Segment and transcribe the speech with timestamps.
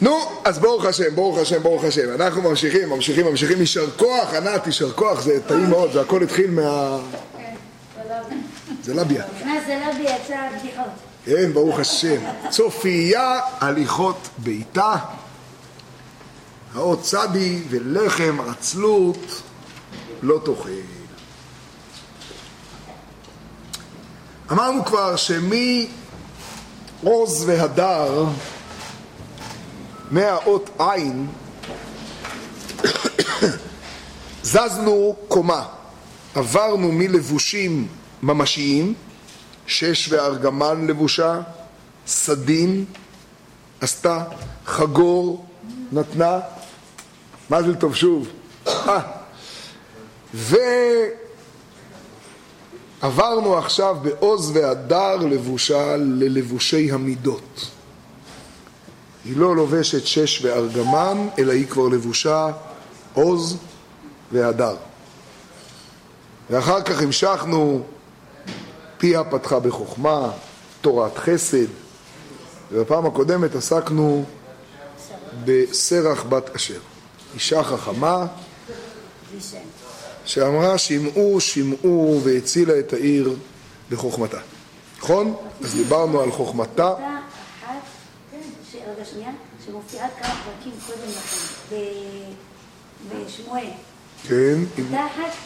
[0.00, 2.14] נו, אז ברוך השם, ברוך השם, ברוך השם.
[2.14, 3.60] אנחנו ממשיכים, ממשיכים, ממשיכים.
[3.60, 6.98] יישר כוח, ענת, יישר כוח, זה טעים מאוד, זה הכל התחיל מה...
[8.82, 9.24] זה לביה.
[9.44, 10.84] מה זה לביה יצא בדיחות.
[11.24, 12.20] כן, ברוך השם.
[12.50, 14.94] צופייה הליכות ביתה,
[16.74, 19.42] האות צדי ולחם עצלות
[20.22, 20.68] לא תאכל.
[24.52, 25.88] אמרנו כבר שמעוז
[27.46, 28.24] והדר,
[30.10, 31.26] מהאות עין,
[34.42, 35.66] זזנו קומה,
[36.34, 37.88] עברנו מלבושים
[38.22, 38.94] ממשיים,
[39.66, 41.40] שש וארגמן לבושה,
[42.06, 42.84] סדין
[43.80, 44.24] עשתה,
[44.66, 45.46] חגור
[45.92, 46.40] נתנה,
[47.50, 48.28] מזל טוב שוב,
[48.66, 49.00] אה.
[53.02, 57.70] ועברנו עכשיו בעוז והדר לבושה ללבושי המידות.
[59.24, 62.48] היא לא לובשת שש וארגמן, אלא היא כבר לבושה
[63.14, 63.56] עוז
[64.32, 64.76] והדר.
[66.50, 67.82] ואחר כך המשכנו,
[68.98, 70.30] פיה פתחה בחוכמה,
[70.80, 71.66] תורת חסד,
[72.72, 74.24] ובפעם הקודמת עסקנו
[75.44, 76.78] בסרח בת אשר,
[77.34, 78.26] אישה חכמה
[80.24, 83.36] שאמרה שמעו שמעו והצילה את העיר
[83.90, 84.38] בחוכמתה,
[84.98, 85.36] נכון?
[85.64, 86.94] אז דיברנו על חוכמתה
[89.00, 89.30] ש- רגע שנייה,
[89.66, 91.76] שמופיעה כמה פרקים קודם לכן,
[93.26, 93.64] בשמואל.
[94.28, 94.54] כן,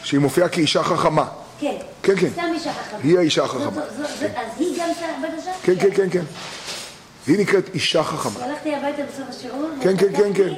[0.03, 1.25] שהיא מופיעה כאישה חכמה.
[1.59, 1.75] כן.
[2.03, 2.29] כן, כן.
[2.33, 2.99] סתם אישה חכמה.
[3.03, 3.81] היא האישה החכמה.
[3.97, 5.51] זאת- אז היא גם שרה בדשה?
[5.63, 6.23] כן, כן, כן, כן.
[7.27, 8.45] והיא נקראת אישה חכמה.
[8.45, 10.53] הלכתי הביתה בסוף השיעור, כן, כן, כן, כן.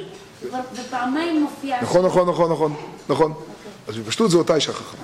[0.74, 1.82] ופעמיים מופיעה.
[1.82, 2.74] נכון, נכון, נכון, נכון,
[3.08, 3.34] נכון.
[3.88, 5.00] אז בפשטות זו אותה אישה חכמה.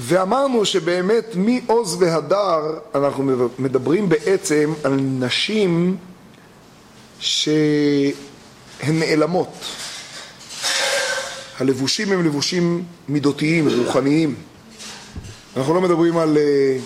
[0.00, 5.96] ואמרנו שבאמת מעוז והדר אנחנו מדברים בעצם על נשים
[7.20, 8.14] שהן
[8.82, 9.48] נעלמות.
[11.60, 14.34] הלבושים הם לבושים מידותיים, רוחניים.
[15.56, 16.78] אנחנו לא מדברים על אה,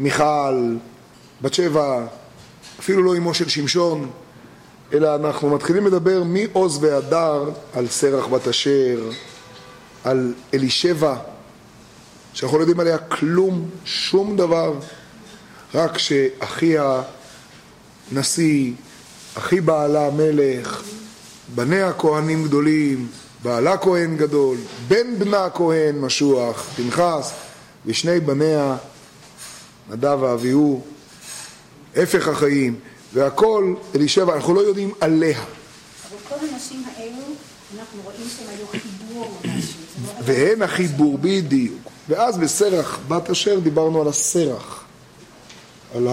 [0.00, 0.74] מיכל,
[1.42, 2.06] בת שבע,
[2.80, 4.10] אפילו לא אמו של שמשון,
[4.92, 9.10] אלא אנחנו מתחילים לדבר מעוז והדר על סרח בת אשר,
[10.04, 11.16] על אלישבע,
[12.34, 14.74] שאנחנו לא יודעים עליה כלום, שום דבר,
[15.74, 17.02] רק שאחיה
[18.12, 18.72] נשיא,
[19.34, 20.82] אחי בעלה מלך,
[21.54, 23.08] בניה כהנים גדולים,
[23.42, 24.56] בעלה כהן גדול,
[24.88, 27.32] בן בנה כהן משוח, פנחס,
[27.86, 28.76] ושני בניה,
[29.90, 30.82] נדב ואביהו,
[31.96, 32.74] הפך החיים,
[33.12, 35.38] והכל אלישבע, אנחנו לא יודעים עליה.
[35.38, 37.22] אבל כל הנשים האלו,
[37.78, 40.22] אנחנו רואים שהם היו חיבור משהו.
[40.24, 41.91] והן החיבור, בדיוק.
[42.12, 44.84] ואז בסרח בת אשר דיברנו על הסרח,
[45.94, 46.08] על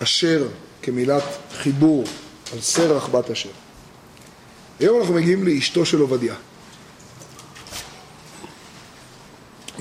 [0.00, 0.46] האשר
[0.82, 1.22] כמילת
[1.56, 2.04] חיבור,
[2.52, 3.48] על סרח בת אשר.
[4.80, 6.34] היום אנחנו מגיעים לאשתו של עובדיה.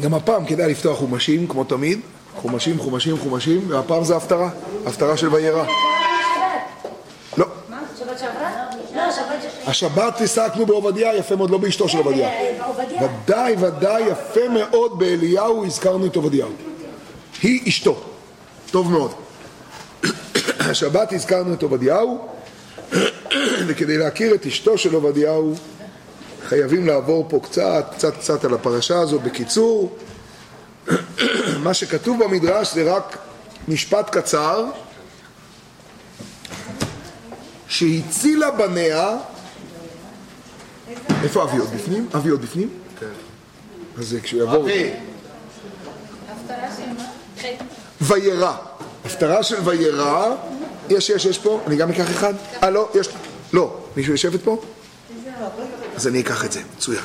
[0.01, 1.99] גם הפעם כדאי לפתוח חומשים, כמו תמיד,
[2.35, 4.49] חומשים, חומשים, חומשים, והפעם זה הפטרה,
[4.85, 5.65] הפטרה של וירא.
[9.67, 12.29] השבת עסקנו בעובדיה, יפה מאוד, לא באשתו של עובדיה.
[12.67, 13.01] עובדיה.
[13.03, 16.49] ודאי, ודאי, יפה מאוד באליהו הזכרנו את עובדיהו.
[17.41, 18.03] היא אשתו.
[18.71, 19.11] טוב מאוד.
[20.69, 22.27] השבת הזכרנו את עובדיהו,
[23.67, 25.53] וכדי להכיר את אשתו של עובדיהו,
[26.47, 29.97] חייבים לעבור פה קצת, קצת קצת על הפרשה הזו בקיצור.
[31.63, 33.17] מה שכתוב במדרש זה רק
[33.67, 34.65] משפט קצר,
[37.67, 39.17] שהצילה בניה
[41.23, 42.07] איפה אבי עוד בפנים?
[42.15, 42.69] אבי עוד בפנים?
[42.99, 43.05] כן.
[43.97, 44.67] אז כשהוא יעבור...
[48.01, 48.55] וירא.
[49.05, 50.35] הפטרה של וירא,
[50.89, 52.33] יש, יש, יש פה, אני גם אקח אחד?
[52.63, 53.09] אה, לא, יש,
[53.53, 53.77] לא.
[53.97, 54.61] מישהו יושבת פה?
[55.95, 57.03] אז אני אקח את זה, מצוין.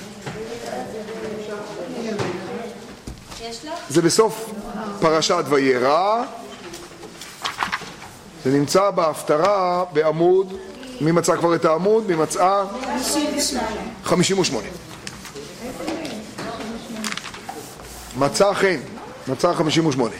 [3.89, 4.50] זה בסוף
[5.00, 6.25] פרשת וירא.
[8.45, 10.53] זה נמצא בהפטרה בעמוד,
[11.00, 12.06] מי מצא כבר את העמוד?
[12.06, 12.65] מי מצאה?
[14.04, 14.68] 58.
[18.16, 18.80] מצא חן,
[19.28, 20.15] מצא 58.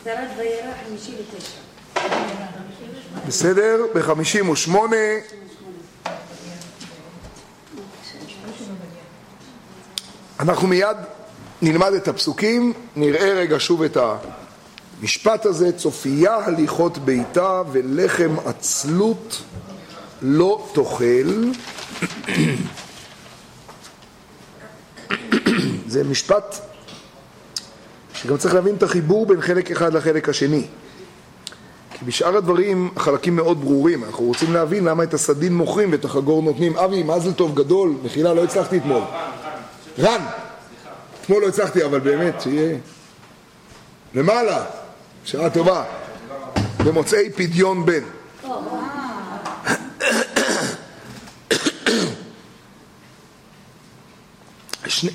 [0.00, 1.60] הפטרת וירא 59.
[3.26, 3.86] בסדר?
[3.94, 4.70] ב-58
[10.40, 10.96] אנחנו מיד
[11.62, 13.96] נלמד את הפסוקים, נראה רגע שוב את
[15.00, 19.42] המשפט הזה, צופייה הליכות ביתה ולחם עצלות
[20.22, 21.50] לא תאכל.
[25.86, 26.56] זה משפט
[28.14, 30.66] שגם צריך להבין את החיבור בין חלק אחד לחלק השני.
[31.98, 36.42] כי בשאר הדברים החלקים מאוד ברורים, אנחנו רוצים להבין למה את הסדין מוכרים ואת החגור
[36.42, 36.76] נותנים.
[36.76, 39.02] אבי, מזל טוב גדול, מחילה, לא הצלחתי אתמול.
[39.98, 40.20] רן,
[41.20, 42.78] אתמול לא הצלחתי, אבל באמת, שיהיה...
[44.14, 44.64] למעלה,
[45.24, 45.84] שעה טובה.
[46.84, 48.02] במוצאי פדיון בן.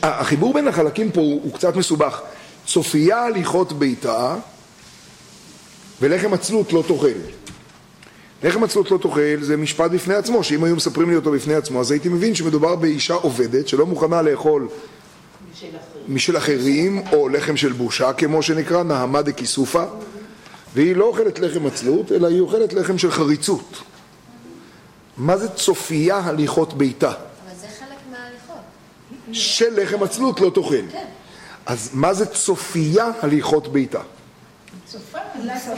[0.04, 2.22] החיבור בין החלקים פה הוא, הוא קצת מסובך.
[2.66, 4.36] צופיה הליכות ביתה
[6.02, 7.20] ולחם עצלות לא תאכל.
[8.44, 11.80] לחם עצלות לא תאכל זה משפט בפני עצמו, שאם היו מספרים לי אותו בפני עצמו,
[11.80, 14.68] אז הייתי מבין שמדובר באישה עובדת שלא מוכנה לאכול
[16.08, 19.84] משל אחרים, או לחם של בושה, כמו שנקרא, נהמה דקיסופה,
[20.74, 23.82] והיא לא אוכלת לחם עצלות, אלא היא אוכלת לחם של חריצות.
[25.18, 27.08] מה זה צופיה הליכות ביתה?
[27.08, 27.16] אבל
[27.62, 28.56] זה חלק מההליכות.
[29.32, 30.76] של לחם עצלות לא תאכל.
[30.92, 31.06] כן.
[31.66, 34.02] אז מה זה צופיה הליכות ביתה?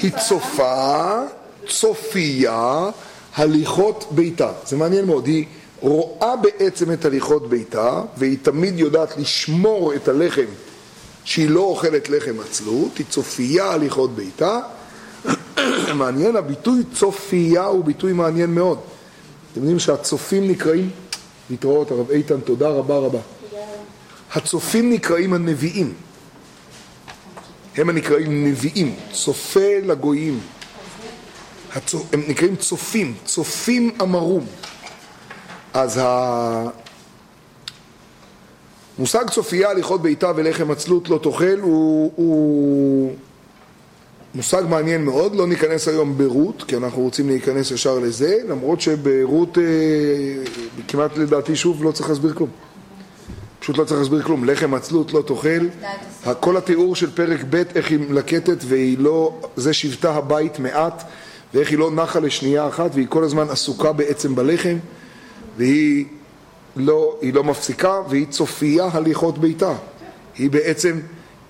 [0.02, 1.22] היא צופה,
[1.68, 2.90] צופיה,
[3.36, 4.52] הליכות ביתה.
[4.66, 5.46] זה מעניין מאוד, היא
[5.80, 10.46] רואה בעצם את הליכות ביתה, והיא תמיד יודעת לשמור את הלחם
[11.24, 14.60] שהיא לא אוכלת לחם עצלות, היא צופיה הליכות ביתה.
[15.94, 18.80] מעניין, הביטוי צופיה הוא ביטוי מעניין מאוד.
[19.52, 20.90] אתם יודעים שהצופים נקראים,
[21.50, 23.20] להתראות הרב איתן, תודה רבה רבה.
[24.34, 25.94] הצופים נקראים הנביאים.
[27.78, 30.40] הם הנקראים נביאים, צופה לגויים.
[31.76, 32.14] הצופ...
[32.14, 34.46] הם נקראים צופים, צופים אמרום.
[35.78, 36.02] אז
[38.98, 43.14] המושג צופייה, הליכות בעיטה ולחם עצלות לא תאכל הוא, הוא
[44.36, 49.58] מושג מעניין מאוד, לא ניכנס היום ברות, כי אנחנו רוצים להיכנס ישר לזה, למרות שברות
[49.58, 49.64] אה,
[50.88, 52.50] כמעט לדעתי שוב לא צריך להסביר כלום.
[53.60, 55.68] פשוט לא צריך להסביר כלום, לחם עצלות לא תאכל,
[56.40, 61.04] כל התיאור של פרק ב' איך היא מלקטת והיא לא, זה שבטה הבית מעט
[61.54, 64.78] ואיך היא לא נחה לשנייה אחת והיא כל הזמן עסוקה בעצם בלחם
[65.58, 66.06] והיא
[66.76, 69.74] לא, לא מפסיקה והיא צופייה הליכות ביתה
[70.38, 71.00] היא בעצם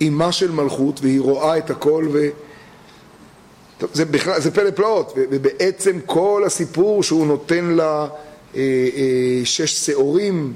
[0.01, 2.27] אימה של מלכות והיא רואה את הכל ו...
[3.77, 8.07] טוב, זה, בכלל, זה פלא פלאות ובעצם כל הסיפור שהוא נותן לה
[8.55, 8.61] אה,
[8.95, 10.53] אה, שש שעורים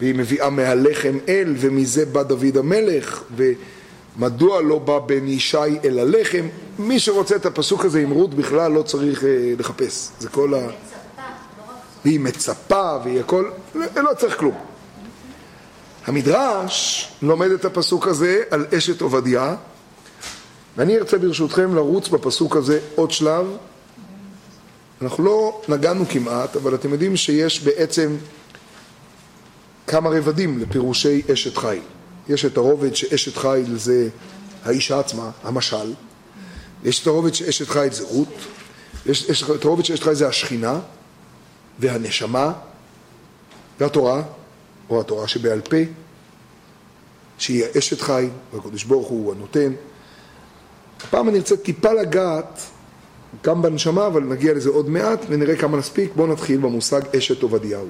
[0.00, 6.46] והיא מביאה מהלחם אל, ומזה בא דוד המלך, ומדוע לא בא בן ישי אל הלחם?
[6.78, 9.28] מי שרוצה את הפסוק הזה עם רות בכלל לא צריך אה,
[9.58, 10.08] לחפש.
[10.20, 10.58] זה כל ה...
[12.04, 13.50] והיא מצפה, והיא הכל...
[13.74, 14.54] לא, לא צריך כלום.
[16.06, 19.54] המדרש לומד את הפסוק הזה על אשת עובדיה,
[20.76, 23.46] ואני ארצה ברשותכם לרוץ בפסוק הזה עוד שלב.
[25.02, 28.16] אנחנו לא נגענו כמעט, אבל אתם יודעים שיש בעצם
[29.86, 31.82] כמה רבדים לפירושי אשת חיל.
[32.28, 34.08] יש את הרובד שאשת חיל זה
[34.64, 35.94] האישה עצמה, המשל.
[36.84, 38.34] יש את הרובד שאשת חיל זה רות.
[39.06, 40.80] יש את הרובד שאשת חיל זה השכינה
[41.78, 42.52] והנשמה
[43.80, 44.22] והתורה,
[44.90, 45.76] או התורה שבעל פה,
[47.38, 49.72] שהיא האשת חיל, והקדוש ברוך הוא הנותן.
[51.04, 52.60] הפעם אני רוצה טיפה לגעת
[53.44, 56.12] גם בנשמה, אבל נגיע לזה עוד מעט ונראה כמה נספיק.
[56.16, 57.88] בואו נתחיל במושג אשת עובדיהו.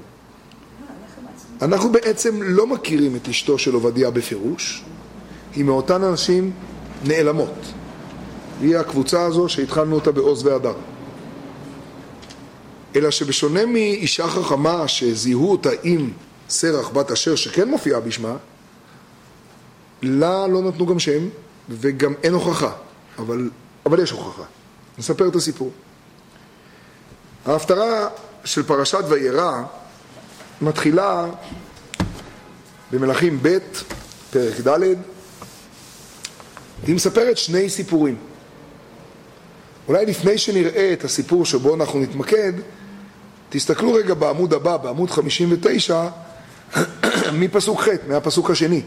[1.62, 4.84] אנחנו בעצם לא מכירים את אשתו של עובדיה בפירוש,
[5.54, 6.50] היא מאותן אנשים
[7.04, 7.72] נעלמות.
[8.60, 10.74] היא הקבוצה הזו שהתחלנו אותה בעוז והדר.
[12.96, 16.10] אלא שבשונה מאישה חכמה שזיהו אותה עם
[16.48, 18.36] סרח בת אשר שכן מופיעה בשמה,
[20.02, 21.28] לה לא נתנו גם שם
[21.68, 22.72] וגם אין הוכחה,
[23.18, 23.50] אבל,
[23.86, 24.42] אבל יש הוכחה.
[24.98, 25.70] נספר את הסיפור.
[27.46, 28.08] ההפטרה
[28.44, 29.62] של פרשת וירא
[30.62, 31.26] מתחילה
[32.90, 33.58] במלכים ב',
[34.30, 34.80] פרק ד',
[36.86, 38.16] היא מספרת שני סיפורים.
[39.88, 42.52] אולי לפני שנראה את הסיפור שבו אנחנו נתמקד,
[43.52, 46.08] תסתכלו רגע בעמוד הבא, בעמוד 59,
[47.32, 48.82] מפסוק ח', מהפסוק השני.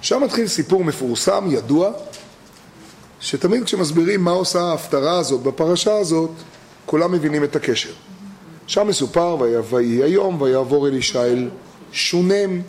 [0.00, 1.90] שם מתחיל סיפור מפורסם, ידוע,
[3.20, 6.30] שתמיד כשמסבירים מה עושה ההפטרה הזאת בפרשה הזאת,
[6.86, 7.92] כולם מבינים את הקשר.
[8.66, 9.36] שם מסופר,
[9.70, 11.48] ויהי היום, ויעבור אלישע אל
[11.92, 12.60] שונם,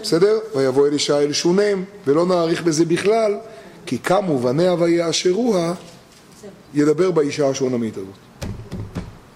[0.00, 0.38] בסדר?
[0.56, 3.38] ויבוא אלישע אל שונם, ולא נאריך בזה בכלל,
[3.86, 5.74] כי קמו בניה ויאשרוה,
[6.74, 8.23] ידבר באישה השונמית הזאת.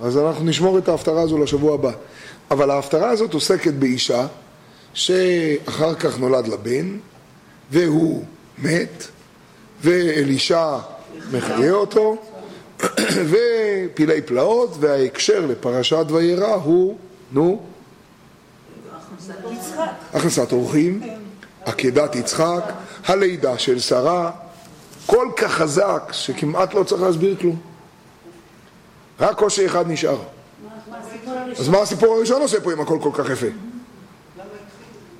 [0.00, 1.92] אז אנחנו נשמור את ההפטרה הזו לשבוע הבא.
[2.50, 4.26] אבל ההפטרה הזאת עוסקת באישה
[4.94, 6.98] שאחר כך נולד לה בן,
[7.70, 8.24] והוא
[8.58, 9.04] מת,
[9.80, 10.78] ואלישע
[11.32, 12.16] מחיה אותו,
[13.30, 16.98] ופילי פלאות, וההקשר לפרשת וירא הוא,
[17.32, 17.62] נו,
[20.14, 21.02] הכנסת אורחים,
[21.64, 22.72] עקדת יצחק,
[23.06, 24.30] הלידה של שרה,
[25.06, 27.67] כל כך חזק שכמעט לא צריך להסביר כלום.
[29.20, 30.18] רק קושי אחד נשאר.
[31.58, 33.46] אז מה הסיפור הראשון עושה פה אם הכל כל כך יפה?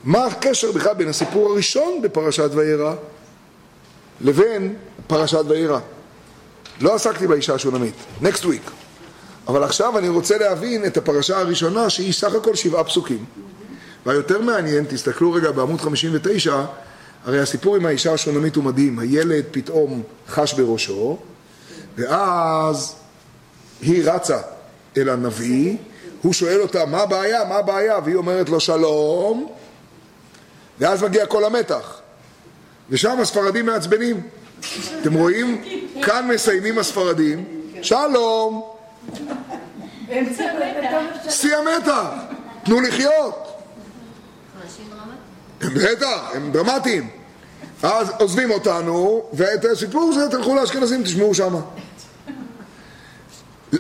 [0.04, 2.94] מה הקשר בכלל בין הסיפור הראשון בפרשת וירא
[4.20, 4.74] לבין
[5.06, 5.78] פרשת וירא?
[6.80, 8.70] לא עסקתי באישה השונמית, next week.
[9.48, 13.24] אבל עכשיו אני רוצה להבין את הפרשה הראשונה שהיא סך הכל שבעה פסוקים.
[14.06, 16.64] והיותר מעניין, תסתכלו רגע בעמוד 59,
[17.24, 18.98] הרי הסיפור עם האישה השונמית הוא מדהים.
[18.98, 21.18] הילד פתאום חש בראשו,
[21.96, 22.94] ואז
[23.82, 24.38] היא רצה
[24.96, 25.76] אל הנביא,
[26.22, 27.44] הוא שואל אותה, מה הבעיה?
[27.44, 27.98] מה הבעיה?
[28.04, 29.52] והיא אומרת לו, שלום,
[30.78, 32.00] ואז מגיע כל המתח.
[32.90, 34.20] ושם הספרדים מעצבנים.
[35.00, 35.64] אתם רואים?
[36.02, 37.44] כאן מסיימים הספרדים,
[37.82, 38.62] שלום,
[41.28, 42.04] שיא המתח,
[42.64, 43.48] תנו לחיות.
[45.60, 45.96] דרמטיים.
[45.96, 47.08] בטח, הם דרמטיים.
[47.82, 51.60] אז עוזבים אותנו, ואת הסיפור הזה תלכו לאשכנזים, תשמעו שמה.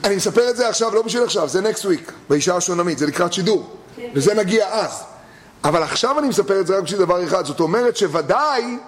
[0.04, 3.32] אני מספר את זה עכשיו, לא בשביל עכשיו, זה next week, באישה השונמית, זה לקראת
[3.32, 3.76] שידור,
[4.14, 5.02] וזה נגיע אז.
[5.64, 8.78] אבל עכשיו אני מספר את זה רק בשביל דבר אחד, זאת אומרת שוודאי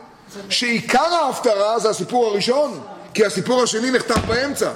[0.48, 2.80] שעיקר ההפטרה זה הסיפור הראשון,
[3.14, 4.72] כי הסיפור השני נחתך באמצע.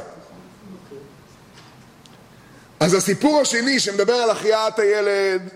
[2.81, 5.49] אז הסיפור השני שמדבר על החייאת הילד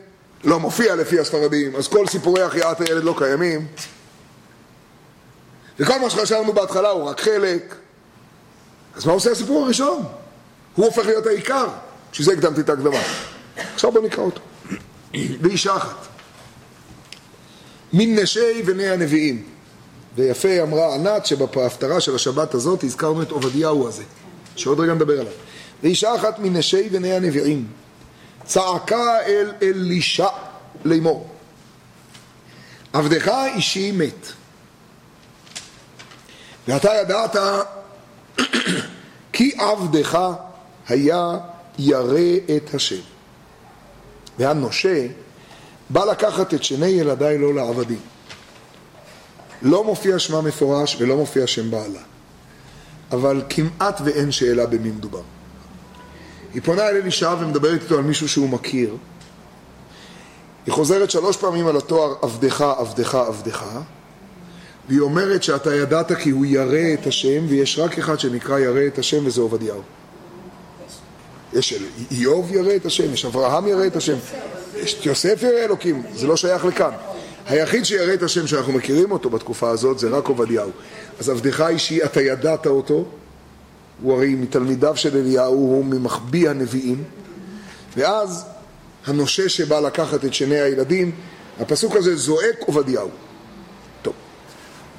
[0.45, 3.67] לא מופיע לפי הספרדים, אז כל סיפורי החייאת הילד לא קיימים.
[5.79, 7.75] וכל מה שחשבנו בהתחלה הוא רק חלק.
[8.97, 10.05] אז מה עושה הסיפור הראשון?
[10.79, 11.67] הוא הופך להיות העיקר.
[12.13, 13.01] בשביל זה הקדמתי את ההקדמה.
[13.75, 14.41] עכשיו בוא נקרא אותו.
[15.15, 16.07] ואישה אחת.
[17.93, 19.45] מן נשי בני הנביאים.
[20.15, 24.03] ויפה אמרה ענת שבהפטרה של השבת הזאת הזכרנו את עובדיהו הזה,
[24.57, 25.33] שעוד רגע נדבר עליו.
[25.83, 27.67] ואישה אחת מנשי בני הנביאים
[28.45, 30.29] צעקה אל אלישע
[30.85, 31.29] לאמור
[32.93, 34.27] עבדך אישי מת
[36.69, 37.37] ואתה ידעת
[39.33, 40.19] כי עבדך
[40.88, 41.38] היה
[41.78, 42.18] ירא
[42.57, 43.00] את השם.
[44.38, 45.07] והנושה
[45.90, 48.00] בא לקחת את שני ילדיי לא לעבדים.
[49.62, 52.00] לא מופיע שמה מפורש ולא מופיע שם בעלה.
[53.12, 55.23] אבל כמעט ואין שאלה במי מדובר.
[56.54, 58.97] היא פונה אל אלישע ומדברת איתו על מישהו שהוא מכיר.
[60.66, 63.64] היא חוזרת שלוש פעמים על התואר עבדך, עבדך, עבדך,
[64.88, 68.99] והיא אומרת שאתה ידעת כי הוא ירא את השם, ויש רק אחד שנקרא ירא את
[68.99, 69.83] השם וזה עובדיהו.
[71.52, 71.75] יש
[72.11, 74.17] איוב ירא את השם, יש אברהם ירא את השם,
[74.76, 76.90] יש יוסף ירא אלוקים, זה לא שייך לכאן.
[77.47, 80.71] היחיד שירא את השם שאנחנו מכירים אותו בתקופה הזאת זה רק עובדיהו.
[81.21, 83.05] אז עבדך אישי, אתה ידעת אותו,
[84.02, 87.05] הוא הרי מתלמידיו של אליהו, הוא ממחביא הנביאים,
[87.97, 88.45] ואז
[89.07, 91.12] הנושה שבא לקחת את שני הילדים,
[91.61, 93.09] הפסוק הזה זועק עובדיהו.
[94.02, 94.14] טוב,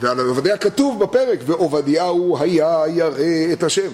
[0.01, 3.89] ועל עובדיה כתוב בפרק, ועובדיהו היה ירא את השם.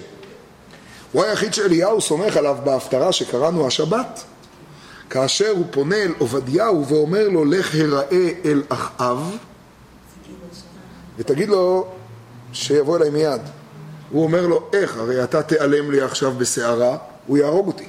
[1.16, 4.24] הוא היחיד שאליהו סומך עליו בהפטרה שקראנו השבת,
[5.10, 9.36] כאשר הוא פונה אל עובדיהו ואומר לו, לך הראה אל אחאב,
[11.16, 11.86] ותגיד לו
[12.52, 13.40] שיבוא אליי מיד.
[14.10, 14.96] הוא אומר לו, איך?
[14.96, 16.96] הרי אתה תיעלם לי עכשיו בסערה,
[17.26, 17.86] הוא יהרוג אותי.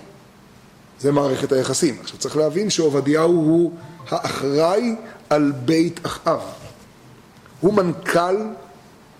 [1.00, 1.98] זה מערכת היחסים.
[2.01, 3.72] עכשיו צריך להבין שעובדיהו הוא
[4.10, 4.96] האחראי
[5.29, 6.41] על בית אחאב.
[7.62, 8.36] הוא מנכ"ל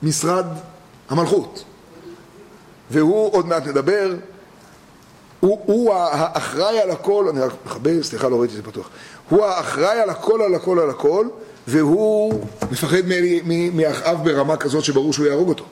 [0.04, 0.46] משרד
[1.10, 1.64] המלכות.
[2.92, 4.14] והוא, עוד מעט נדבר,
[5.40, 8.90] הוא, הוא האחראי על הכל, אני רק מכבה, סליחה, לא ראיתי את זה פתוח.
[9.30, 11.28] הוא האחראי על הכל, על הכל, על הכל,
[11.68, 13.02] והוא מפחד
[13.74, 15.64] מאחאב ברמה כזאת שברור שהוא יהרוג אותו.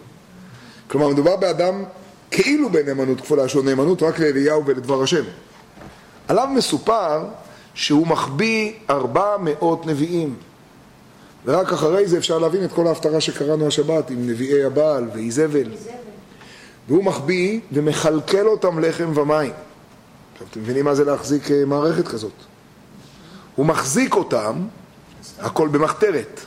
[0.87, 1.83] כלומר, מדובר באדם
[2.31, 5.23] כאילו בנאמנות כפולה, שהוא נאמנות רק לאליהו ולדבר השם.
[6.27, 7.23] עליו מסופר
[7.73, 10.35] שהוא מחביא ארבע מאות נביאים.
[11.45, 15.69] ורק אחרי זה אפשר להבין את כל ההפטרה שקראנו השבת עם נביאי הבעל ואיזבל.
[16.87, 19.51] והוא מחביא ומכלכל אותם לחם ומים.
[20.33, 22.31] עכשיו, אתם מבינים מה זה להחזיק אה, מערכת כזאת?
[23.55, 24.67] הוא מחזיק אותם,
[25.39, 26.39] הכל במחתרת.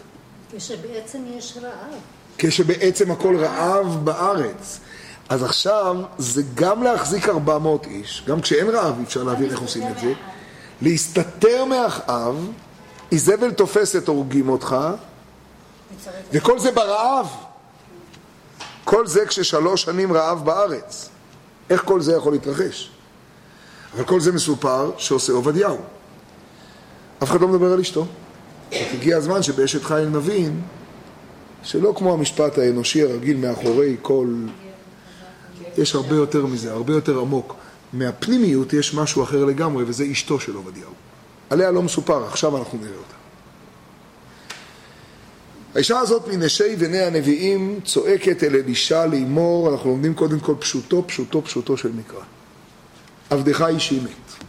[0.56, 2.00] כשבעצם יש רעב.
[2.38, 4.80] כשבעצם הכל רעב בארץ.
[5.28, 9.88] אז עכשיו זה גם להחזיק 400 איש, גם כשאין רעב אי אפשר להבין איך עושים
[9.88, 10.12] את זה,
[10.82, 12.50] להסתתר מאחאב,
[13.12, 14.76] איזבל תופסת הורגים אותך,
[16.32, 17.26] וכל זה ברעב.
[18.90, 21.08] כל זה כששלוש שנים רעב בארץ.
[21.70, 22.90] איך כל זה יכול להתרחש?
[23.94, 25.78] אבל כל זה מסופר שעושה עובדיהו.
[27.22, 28.06] אף אחד לא מדבר על אשתו.
[28.72, 30.60] הגיע הזמן שבאשת חיל נבין
[31.62, 34.34] שלא כמו המשפט האנושי הרגיל מאחורי כל...
[35.78, 37.54] יש הרבה יותר מזה, הרבה יותר עמוק.
[37.92, 40.92] מהפנימיות יש משהו אחר לגמרי, וזה אשתו של עובדיהו.
[41.50, 43.17] עליה לא מסופר, עכשיו אנחנו נראה אותה.
[45.74, 51.44] האישה הזאת מנשי בני הנביאים צועקת אל אלישע לאמור, אנחנו לומדים קודם כל פשוטו, פשוטו,
[51.44, 52.24] פשוטו של מקרא.
[53.30, 54.44] עבדך אישי מת.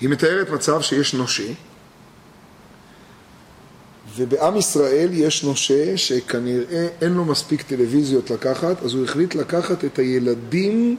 [0.00, 1.52] היא מתארת מצב שיש נושה,
[4.16, 9.98] ובעם ישראל יש נושה שכנראה אין לו מספיק טלוויזיות לקחת, אז הוא החליט לקחת את
[9.98, 10.96] הילדים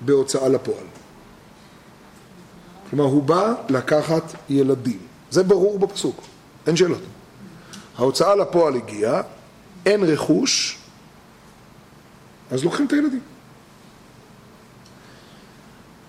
[0.00, 0.86] בהוצאה לפועל.
[2.90, 4.98] כלומר, הוא בא לקחת ילדים.
[5.30, 6.20] זה ברור בפסוק,
[6.68, 7.02] אין שאלות.
[7.98, 9.22] ההוצאה לפועל הגיעה,
[9.86, 10.78] אין רכוש,
[12.50, 13.20] אז לוקחים את הילדים.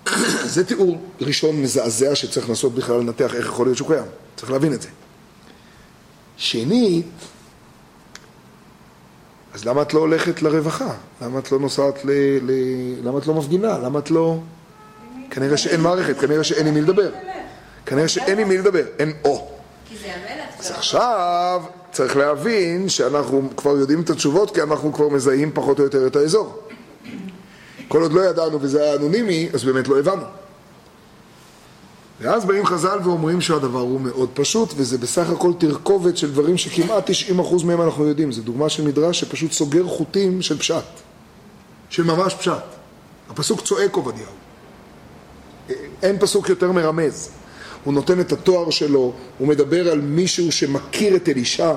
[0.54, 4.06] זה תיאור ראשון מזעזע שצריך לנסות בכלל לנתח איך יכול להיות שהוא קיים.
[4.36, 4.90] צריך להבין את זה.
[6.38, 7.06] שנית,
[9.54, 10.94] אז למה את לא הולכת לרווחה?
[11.22, 12.12] למה את לא נוסעת ל...
[12.42, 12.52] ל...
[13.08, 13.78] למה את לא מפגינה?
[13.78, 14.40] למה את לא...
[15.32, 17.12] כנראה שאין מערכת, כנראה שאין עם מי לדבר.
[17.86, 19.59] כנראה שאין עם מי לדבר, אין או.
[20.60, 21.62] אז עכשיו
[21.92, 26.16] צריך להבין שאנחנו כבר יודעים את התשובות כי אנחנו כבר מזהים פחות או יותר את
[26.16, 26.60] האזור.
[27.88, 30.24] כל עוד לא ידענו וזה היה אנונימי, אז באמת לא הבנו.
[32.22, 37.10] ואז באים חז"ל ואומרים שהדבר הוא מאוד פשוט, וזה בסך הכל תרכובת של דברים שכמעט
[37.10, 38.32] 90% מהם אנחנו יודעים.
[38.32, 40.84] זו דוגמה של מדרש שפשוט סוגר חוטים של פשט.
[41.90, 42.54] של ממש פשט.
[43.30, 44.32] הפסוק צועק עובדיהו.
[46.04, 47.30] אין פסוק יותר מרמז.
[47.84, 51.76] הוא נותן את התואר שלו, הוא מדבר על מישהו שמכיר את אלישע.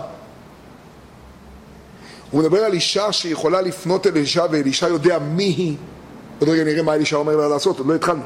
[2.30, 5.76] הוא מדבר על אישה שיכולה לפנות אל אלישע ואלישע יודע מי היא.
[6.38, 8.22] עוד רגע נראה מה אלישע אומר לה לעשות, עוד לא התחלנו.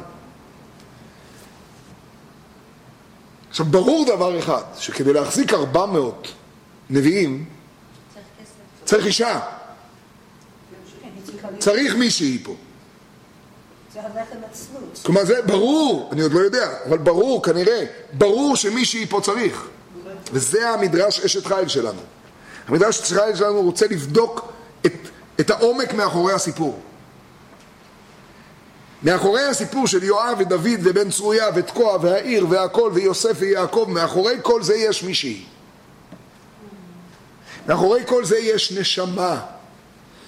[3.49, 6.27] עכשיו, ברור דבר אחד, שכדי להחזיק 400
[6.89, 7.45] נביאים,
[8.85, 9.39] צריך אישה.
[11.25, 12.55] צריכה להיות- צריך מישהי פה.
[15.03, 19.67] כלומר, זה ברור, אני עוד לא יודע, אבל ברור, כנראה, ברור שמישהי פה צריך.
[20.33, 22.01] וזה המדרש אשת חיל שלנו.
[22.67, 24.53] המדרש אשת חיל שלנו רוצה לבדוק
[24.85, 24.93] את,
[25.39, 26.79] את העומק מאחורי הסיפור.
[29.03, 34.75] מאחורי הסיפור של יואב ודוד ובן צרויה ותקוע והעיר והכל ויוסף ויעקב, מאחורי כל זה
[34.75, 35.45] יש מישהי.
[37.67, 39.41] מאחורי כל זה יש נשמה.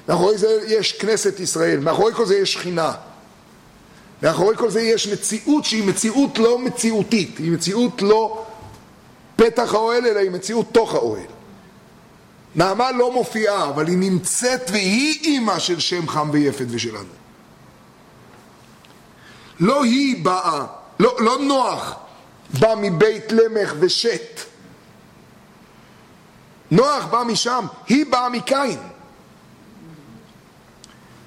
[0.09, 1.79] מאחורי זה יש כנסת ישראל.
[1.79, 2.93] מאחורי כל זה יש שכינה.
[4.23, 8.45] מאחורי כל זה יש מציאות שהיא מציאות לא מציאותית, היא מציאות לא
[9.35, 11.25] פתח האוהל, אלא היא מציאות תוך האוהל.
[12.55, 17.03] נעמה לא מופיעה, אבל היא נמצאת והיא אימא של שם חם ויפת ושלנו.
[19.59, 20.65] לא היא באה,
[20.99, 21.95] לא, לא נוח
[22.59, 24.39] בא מבית למך ושת.
[26.71, 28.79] נוח בא משם, היא באה מקין.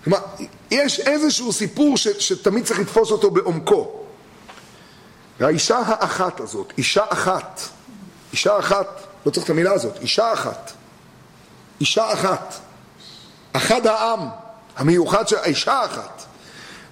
[0.05, 0.19] כלומר,
[0.73, 3.93] יש איזשהו סיפור ש, שתמיד צריך לתפוס אותו בעומקו.
[5.41, 7.61] והאישה האחת הזאת, אישה אחת,
[8.33, 10.73] אישה אחת, לא צריך את המילה הזאת, אישה אחת,
[11.81, 12.55] אישה אחת,
[13.53, 14.21] אחד העם
[14.77, 16.23] המיוחד של האישה האחת,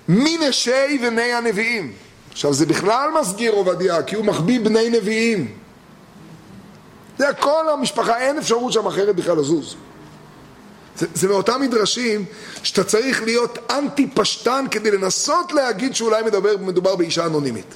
[0.09, 1.93] מנשי בני הנביאים.
[2.33, 5.57] עכשיו זה בכלל מסגיר עובדיה, כי הוא מחביא בני נביאים.
[7.19, 9.77] זה כל המשפחה, אין אפשרות שם אחרת בכלל לזוז.
[11.01, 12.25] זה, זה מאותם מדרשים
[12.63, 17.75] שאתה צריך להיות אנטי פשטן כדי לנסות להגיד שאולי מדבר, מדובר באישה אנונימית.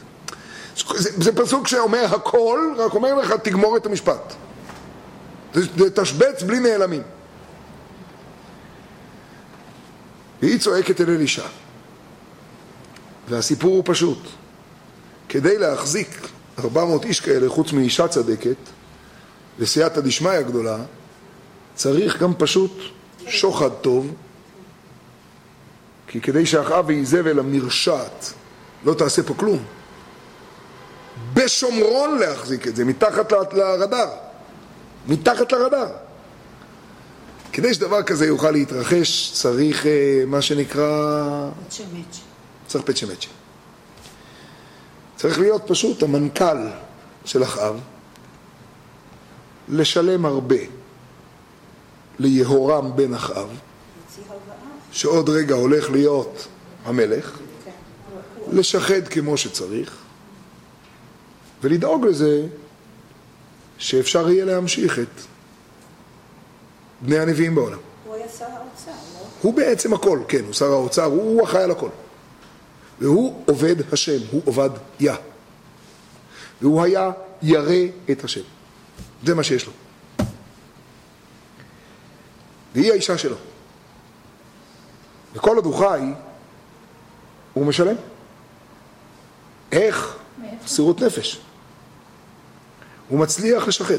[0.96, 4.34] זה, זה פסוק שאומר הכל, רק אומר לך תגמור את המשפט.
[5.54, 7.02] זה, תשבץ בלי נעלמים.
[10.42, 11.46] והיא צועקת אל אלישע.
[13.28, 14.18] והסיפור הוא פשוט.
[15.28, 18.56] כדי להחזיק 400 איש כאלה, חוץ מאישה צדקת,
[19.58, 20.76] וסייעתא דשמיא גדולה,
[21.74, 22.93] צריך גם פשוט
[23.28, 24.14] שוחד טוב,
[26.06, 28.32] כי כדי שאחאב ואיזבל המרשעת
[28.84, 29.64] לא תעשה פה כלום,
[31.34, 34.10] בשומרון להחזיק את זה, מתחת לרדאר,
[35.08, 35.88] מתחת לרדאר.
[37.52, 42.20] כדי שדבר כזה יוכל להתרחש, צריך אה, מה שנקרא, צ'מץ'.
[42.66, 43.28] צריך פצ'מצ'ה.
[45.16, 46.56] צריך להיות פשוט המנכ"ל
[47.24, 47.80] של אחאב,
[49.68, 50.56] לשלם הרבה
[52.18, 53.48] ליהורם בן אחאב.
[54.92, 56.46] שעוד רגע הולך להיות
[56.84, 57.38] המלך.
[58.52, 59.96] לשחד כמו שצריך,
[61.62, 62.46] ולדאוג לזה
[63.78, 65.20] שאפשר יהיה להמשיך את
[67.00, 67.78] בני הנביאים בעולם.
[69.42, 71.88] הוא בעצם הכל, כן, הוא שר האוצר, הוא, הוא אחראי על הכל.
[73.00, 75.16] והוא עובד השם, הוא עובד יה.
[76.62, 77.10] והוא היה
[77.42, 77.72] ירא
[78.10, 78.40] את השם.
[79.26, 79.72] זה מה שיש לו.
[82.74, 83.36] והיא האישה שלו.
[85.34, 86.00] וכל עוד הוא חי,
[87.52, 87.96] הוא משלם.
[89.72, 90.16] איך?
[90.64, 91.40] מסירות נפש.
[93.08, 93.98] הוא מצליח לשחד.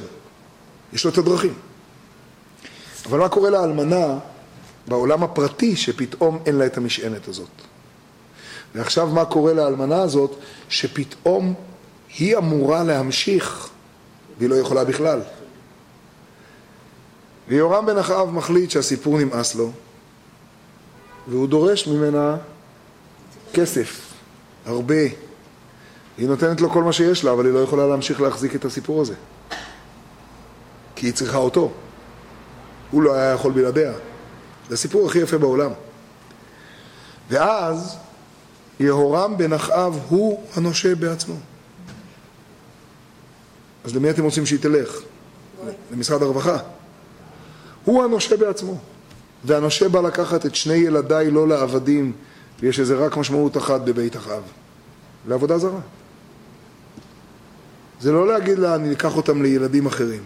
[0.94, 1.54] יש לו את הדרכים.
[3.06, 4.18] אבל מה קורה לאלמנה
[4.88, 7.50] בעולם הפרטי שפתאום אין לה את המשענת הזאת?
[8.76, 10.36] ועכשיו מה קורה לאלמנה הזאת
[10.70, 11.54] שפתאום
[12.18, 13.70] היא אמורה להמשיך
[14.38, 15.22] והיא לא יכולה בכלל.
[17.48, 19.72] ויורם בן אחאב מחליט שהסיפור נמאס לו
[21.28, 22.38] והוא דורש ממנה
[23.54, 24.14] כסף,
[24.66, 25.04] הרבה.
[26.18, 29.02] היא נותנת לו כל מה שיש לה, אבל היא לא יכולה להמשיך להחזיק את הסיפור
[29.02, 29.14] הזה.
[30.96, 31.72] כי היא צריכה אותו.
[32.92, 33.94] הוא לא היה יכול בלעדיה.
[34.70, 35.72] זה הסיפור הכי יפה בעולם.
[37.30, 37.98] ואז
[38.80, 41.36] יהורם בן אחאב הוא הנושה בעצמו.
[43.84, 45.00] אז למי אתם רוצים שהיא תלך?
[45.92, 46.58] למשרד הרווחה.
[47.86, 48.78] הוא הנושה בעצמו.
[49.44, 52.12] והנושה בא לקחת את שני ילדיי לא לעבדים,
[52.60, 54.44] ויש לזה רק משמעות אחת בבית אחאב.
[55.28, 55.80] לעבודה זרה.
[58.02, 60.24] זה לא להגיד לה, אני אקח אותם לילדים אחרים.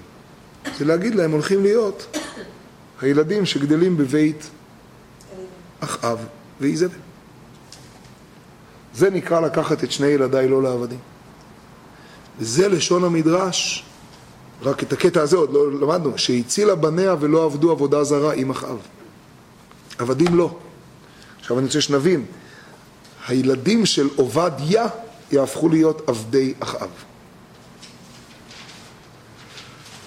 [0.78, 2.18] זה להגיד לה, הם הולכים להיות
[3.02, 4.50] הילדים שגדלים בבית
[5.80, 6.26] אחאב
[6.62, 6.98] ואיזבל.
[8.94, 11.00] זה נקרא לקחת את שני ילדיי לא לעבדים.
[12.40, 13.86] וזה לשון המדרש,
[14.62, 18.78] רק את הקטע הזה עוד לא למדנו, שהצילה בניה ולא עבדו עבודה זרה עם אחאב.
[19.98, 20.58] עבדים לא.
[21.40, 22.26] עכשיו אני רוצה שנבין,
[23.28, 24.88] הילדים של עובדיה
[25.32, 26.90] יהפכו להיות עבדי אחאב.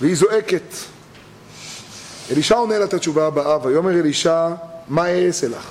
[0.00, 0.74] והיא זועקת.
[2.30, 4.48] אלישע עונה לה את התשובה הבאה, ויאמר אלישע,
[4.88, 5.68] מה אעשה לך?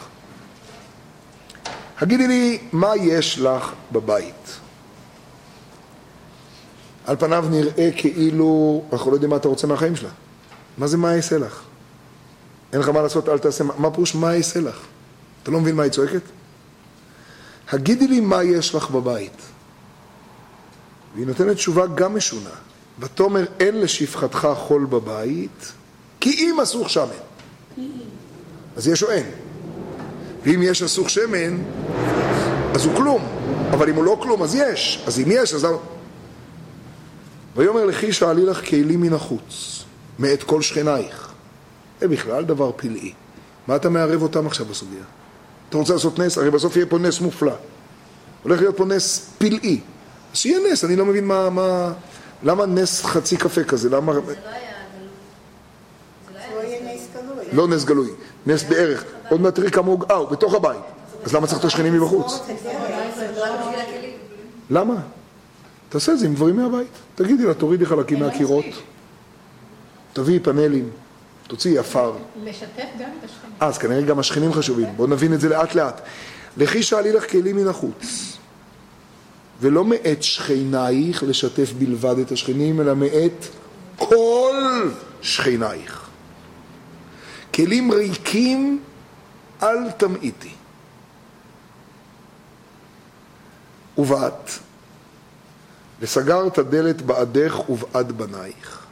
[2.02, 4.61] הגידי לי, מה יש לך בבית?
[7.12, 10.10] על פניו נראה כאילו, אנחנו לא יודעים מה אתה רוצה מהחיים שלה.
[10.78, 11.62] מה זה מה אעשה לך?
[12.74, 14.80] אין לך מה לעשות, אל תעשה, מה פירוש מה אעשה לך?
[15.43, 16.21] אתה לא מבין מה היא צועקת?
[17.71, 19.41] הגידי לי מה יש לך בבית.
[21.15, 22.50] והיא נותנת תשובה גם משונה.
[23.00, 25.71] ותאמר אין לשפחתך חול בבית,
[26.19, 27.06] כי אם אסוך שמן.
[28.78, 29.26] אז יש או אין.
[30.43, 31.58] ואם יש אסוך שמן,
[32.76, 33.28] אז הוא כלום.
[33.71, 35.04] אבל אם הוא לא כלום, אז יש.
[35.08, 35.67] אז אם יש, אז...
[37.56, 39.84] ויאמר לכי שאלי לך כלים מן החוץ,
[40.20, 41.32] מאת כל שכנייך.
[42.00, 43.14] זה בכלל דבר פלאי.
[43.68, 45.04] מה אתה מערב אותם עכשיו בסוגיה?
[45.70, 46.38] אתה רוצה לעשות נס?
[46.38, 47.54] הרי בסוף יהיה פה נס מופלא.
[48.44, 49.80] הולך להיות פה נס פלאי.
[50.32, 51.50] אז שיהיה נס, אני לא מבין מה...
[51.50, 51.94] מה...
[52.44, 53.90] למה נס חצי קפה כזה?
[53.90, 54.14] למה...
[54.14, 54.72] זה לא היה
[57.14, 57.46] גלוי.
[57.54, 58.10] לא לא נס גלוי.
[58.46, 59.04] נס בערך.
[59.30, 60.04] עוד מעט תראי כמה הוא...
[60.12, 60.82] אה, הוא בתוך הבית.
[61.24, 62.40] אז למה צריך את השכנים מבחוץ?
[64.70, 64.96] למה?
[65.91, 66.88] תעשה את זה עם דברים מהבית.
[67.15, 68.65] תגידי לה, תורידי חלקים מהקירות,
[70.13, 70.89] תביאי פאנלים,
[71.47, 72.13] תוציאי עפר.
[72.43, 73.54] לשתף גם את השכנים.
[73.60, 74.88] אז כנראה גם השכנים חשובים.
[74.95, 76.01] בואו נבין את זה לאט לאט.
[76.58, 78.38] לכי שאלי לך כלים מן החוץ.
[79.62, 83.45] ולא מאת שכנייך לשתף בלבד את השכנים, אלא מאת
[83.97, 84.89] כל
[85.21, 86.10] שכנייך.
[87.54, 88.82] כלים ריקים
[89.63, 90.51] אל תמעיטי.
[96.02, 98.86] ובאת, וסגרת דלת בעדך ובעד בנייך.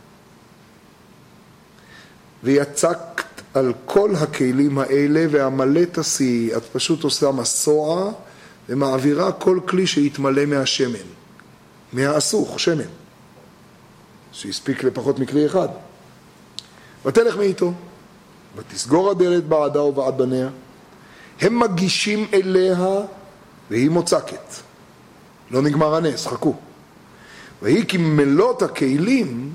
[2.43, 8.11] ויצקת על כל הכלים האלה והמלא תעשי, את פשוט עושה מסוע
[8.69, 11.07] ומעבירה כל כלי שיתמלא מהשמן,
[11.93, 12.89] מהאסוך, שמן,
[14.31, 15.67] שהספיק לפחות מכלי אחד.
[17.05, 17.73] ותלך מאיתו,
[18.55, 20.49] ותסגור הדלת בעדה ובעד בניה.
[21.41, 22.77] הם מגישים אליה
[23.69, 24.53] והיא מוצקת.
[25.51, 26.68] לא נגמר הנס, חכו.
[27.61, 29.53] ויהי כי מלות הכלים,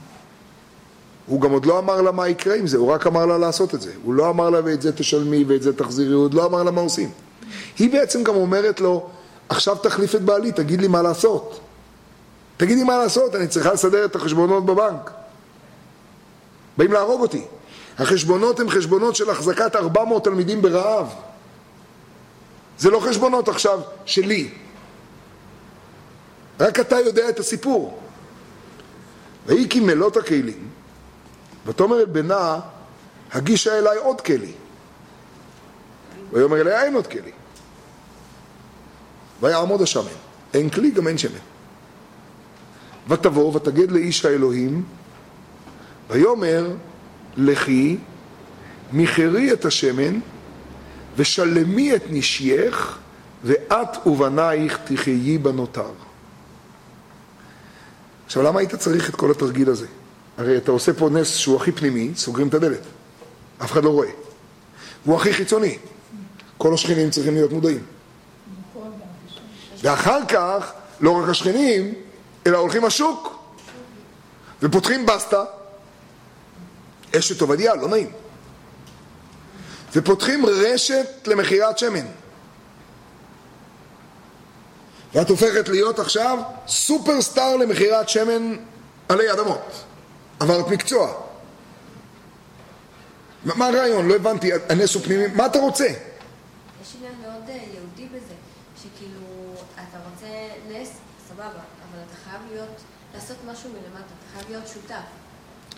[1.26, 3.74] הוא גם עוד לא אמר לה מה יקרה עם זה, הוא רק אמר לה לעשות
[3.74, 3.92] את זה.
[4.02, 6.70] הוא לא אמר לה ואת זה תשלמי ואת זה תחזירי, הוא עוד לא אמר לה
[6.70, 7.10] מה עושים.
[7.78, 9.06] היא בעצם גם אומרת לו,
[9.48, 11.60] עכשיו תחליף את בעלי, תגיד לי מה לעשות.
[12.56, 15.10] תגיד לי מה לעשות, אני צריכה לסדר את החשבונות בבנק.
[16.76, 17.44] באים להרוג אותי.
[17.98, 21.14] החשבונות הם חשבונות של החזקת 400 תלמידים ברעב.
[22.78, 24.50] זה לא חשבונות עכשיו שלי.
[26.60, 28.00] רק אתה יודע את הסיפור.
[29.46, 30.68] ויהי כי מלות הכלים,
[31.66, 32.60] ותאמר אל בנה,
[33.32, 34.52] הגישה אליי עוד כלי.
[36.32, 37.32] ויאמר אליה אין עוד כלי.
[39.40, 40.16] ויעמוד השמן.
[40.54, 41.38] אין כלי גם אין שמן.
[43.08, 44.84] ותבוא ותגד לאיש האלוהים,
[46.10, 46.66] ויאמר
[47.36, 47.96] לכי
[48.92, 50.20] מכרי את השמן
[51.16, 52.98] ושלמי את נשייך
[53.44, 55.90] ואת ובנייך תחיי בנותר.
[58.26, 59.86] עכשיו למה היית צריך את כל התרגיל הזה?
[60.38, 62.80] הרי אתה עושה פה נס שהוא הכי פנימי, סוגרים את הדלת.
[63.62, 64.08] אף אחד לא רואה.
[65.04, 65.78] והוא הכי חיצוני.
[66.58, 67.82] כל השכנים צריכים להיות מודעים.
[69.82, 71.94] ואחר כך, לא רק השכנים,
[72.46, 73.38] אלא הולכים לשוק.
[74.62, 75.44] ופותחים בסטה,
[77.18, 78.10] אשת עובדיה, לא נעים.
[79.92, 82.06] ופותחים רשת למכירת שמן.
[85.14, 88.56] ואת הופכת להיות עכשיו סופרסטאר למכירת שמן
[89.08, 89.84] עלי אדמות.
[90.40, 91.12] עברת מקצוע.
[93.44, 94.08] מה מה הרעיון?
[94.08, 95.84] לא הבנתי, הנס הוא פנימי, מה אתה רוצה?
[95.84, 98.34] יש עניין מאוד אה, יהודי בזה,
[98.82, 100.26] שכאילו, אתה רוצה
[100.68, 100.90] נס,
[101.28, 102.80] סבבה, אבל אתה חייב להיות,
[103.14, 105.04] לעשות משהו מלמטה, אתה חייב להיות שותף.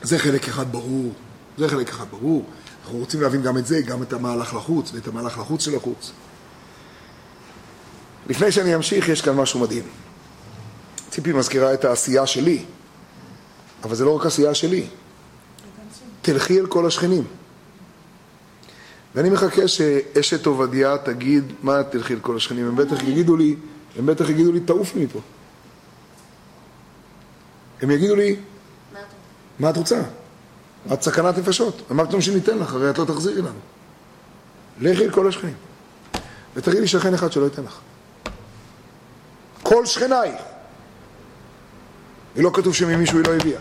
[0.03, 1.13] זה חלק אחד ברור,
[1.59, 2.45] זה חלק אחד ברור.
[2.85, 6.13] אנחנו רוצים להבין גם את זה, גם את המהלך לחוץ ואת המהלך לחוץ של החוץ.
[8.29, 9.85] לפני שאני אמשיך, יש כאן משהו מדהים.
[11.11, 12.65] ציפי מזכירה את העשייה שלי,
[13.85, 14.87] אבל זה לא רק עשייה שלי.
[16.23, 17.25] תלכי אל כל השכנים.
[19.15, 22.67] ואני מחכה שאשת עובדיה תגיד, מה תלכי אל כל השכנים?
[22.67, 23.57] הם בטח יגידו לי,
[23.99, 25.21] הם בטח יגידו לי, תעופי מפה.
[27.83, 28.37] הם יגידו לי,
[28.93, 29.01] מה
[29.59, 30.03] מה את רוצה?
[30.93, 31.83] את סכנת נפשות.
[31.91, 33.59] אמרתם שניתן לך, הרי את לא תחזירי לנו.
[34.81, 35.55] לכי אל כל השכנים.
[36.57, 37.79] ותגידי שכן אחד שלא ייתן לך.
[39.69, 40.43] כל שכנייך.
[42.37, 43.61] ולא כתוב שממישהו היא לא הביאה.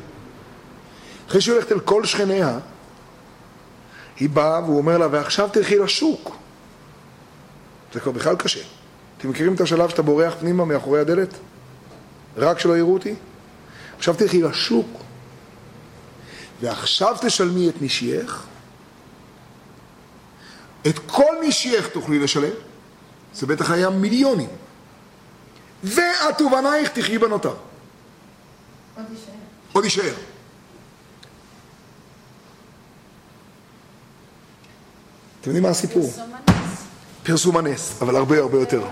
[1.27, 2.59] אחרי שהיא הולכת אל כל שכניה,
[4.19, 6.35] היא באה והוא אומר לה, ועכשיו תלכי לשוק.
[7.93, 8.59] זה כבר בכלל קשה.
[9.17, 11.33] אתם מכירים את השלב שאתה בורח פנימה מאחורי הדלת?
[12.37, 13.15] רק שלא יראו אותי?
[13.97, 14.87] עכשיו תלכי לשוק.
[16.61, 18.43] ועכשיו תשלמי את נשייך.
[20.87, 22.53] את כל נשייך תוכלי לשלם.
[23.33, 24.49] זה בטח היה מיליונים.
[25.85, 27.53] ואת ובנייך תחי בנותר.
[28.95, 29.33] עוד יישאר.
[29.73, 30.13] עוד יישאר.
[35.41, 36.13] אתם יודעים מה הסיפור?
[37.23, 38.87] פרסום הנס, אבל הרבה הרבה יותר.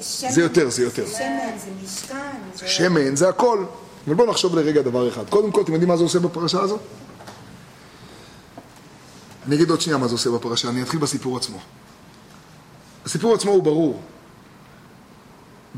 [0.00, 1.06] שמן, זה יותר, זה יותר.
[1.06, 1.18] שמן,
[1.58, 2.68] זה משכן, זה...
[2.68, 3.64] שמן, זה הכל.
[4.06, 5.28] אבל בואו נחשוב לרגע דבר אחד.
[5.30, 6.80] קודם כל, אתם יודעים מה זה עושה בפרשה הזאת?
[9.46, 11.58] אני אגיד עוד שנייה מה זה עושה בפרשה, אני אתחיל בסיפור עצמו.
[13.04, 14.00] הסיפור עצמו הוא ברור.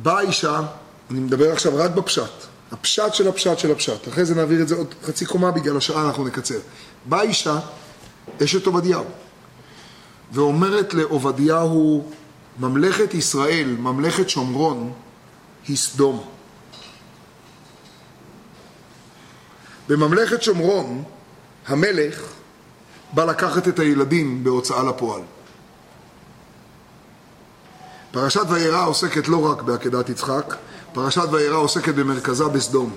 [0.02, 0.60] באה אישה,
[1.10, 2.30] אני מדבר עכשיו רק בפשט,
[2.72, 6.06] הפשט של הפשט של הפשט, אחרי זה נעביר את זה עוד חצי קומה בגלל השעה
[6.06, 6.58] אנחנו נקצר.
[7.04, 7.58] באה אישה,
[8.44, 9.04] אשת עובדיהו,
[10.32, 12.10] ואומרת לעובדיהו,
[12.58, 14.92] ממלכת ישראל, ממלכת שומרון,
[15.68, 16.24] היא סדום.
[19.88, 21.04] בממלכת שומרון,
[21.66, 22.22] המלך
[23.12, 25.22] בא לקחת את הילדים בהוצאה לפועל.
[28.10, 30.56] פרשת וירא עוסקת לא רק בעקדת יצחק,
[30.92, 32.96] פרשת וירא עוסקת במרכזה בסדום.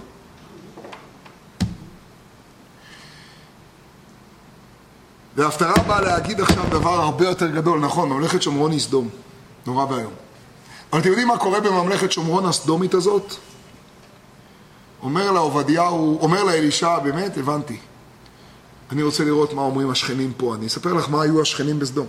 [5.36, 9.10] וההפטרה באה להגיד עכשיו דבר הרבה יותר גדול, נכון, ממלכת שומרון היא סדום,
[9.65, 10.13] נורא ואיום.
[10.91, 13.34] אבל אתם יודעים מה קורה בממלכת שומרון הסדומית הזאת?
[15.02, 17.78] אומר לה עובדיהו, אומר לה אלישע, באמת, הבנתי.
[18.91, 20.56] אני רוצה לראות מה אומרים השכנים פה.
[20.56, 22.08] אני אספר לך מה היו השכנים בסדום.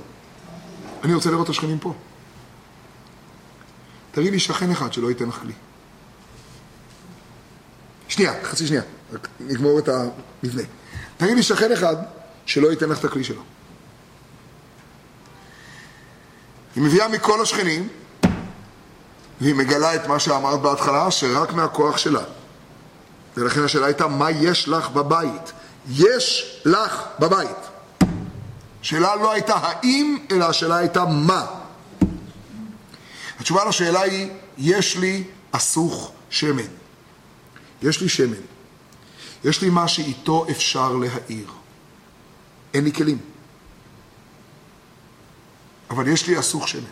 [1.05, 1.95] אני רוצה לראות את השכנים פה.
[4.13, 5.53] תראי לי שכן אחד שלא ייתן לך כלי.
[8.09, 10.63] שנייה, חצי שנייה, רק נגמור את המבנה.
[11.17, 11.97] תראי לי שכן אחד
[12.47, 13.43] שלא ייתן לך את הכלי שלו.
[16.75, 17.89] היא מביאה מכל השכנים,
[19.41, 22.23] והיא מגלה את מה שאמרת בהתחלה, שרק מהכוח שלה.
[23.37, 25.53] ולכן השאלה הייתה, מה יש לך בבית?
[25.91, 27.57] יש לך בבית.
[28.83, 31.62] השאלה לא הייתה האם, אלא השאלה הייתה מה.
[33.43, 34.29] התשובה לשאלה היא,
[34.59, 36.63] יש לי אסוך שמן.
[37.83, 38.43] יש לי שמן.
[39.45, 41.51] יש לי מה שאיתו אפשר להעיר.
[42.75, 43.19] אין לי כלים.
[45.91, 46.91] אבל יש לי אסוך שמן.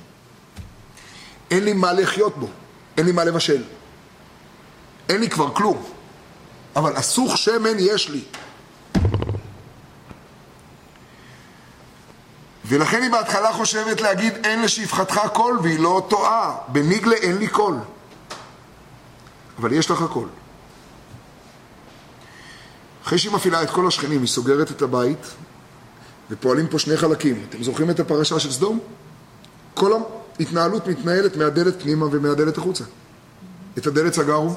[1.51, 2.49] אין לי מה לחיות בו.
[2.97, 3.65] אין לי מה לבשל.
[5.09, 5.87] אין לי כבר כלום.
[6.77, 8.23] אבל אסוך שמן יש לי.
[12.71, 16.57] ולכן היא בהתחלה חושבת להגיד אין לשפחתך כל, והיא לא טועה.
[16.69, 17.77] בנגלה אין לי כל.
[19.59, 20.29] אבל יש לך כל.
[23.05, 25.27] אחרי שהיא מפעילה את כל השכנים, היא סוגרת את הבית,
[26.31, 27.45] ופועלים פה שני חלקים.
[27.49, 28.79] אתם זוכרים את הפרשה של סדום?
[29.75, 29.93] כל
[30.39, 32.85] ההתנהלות מתנהלת מהדלת פנימה ומהדלת החוצה.
[33.79, 34.57] את הדלת סגרו,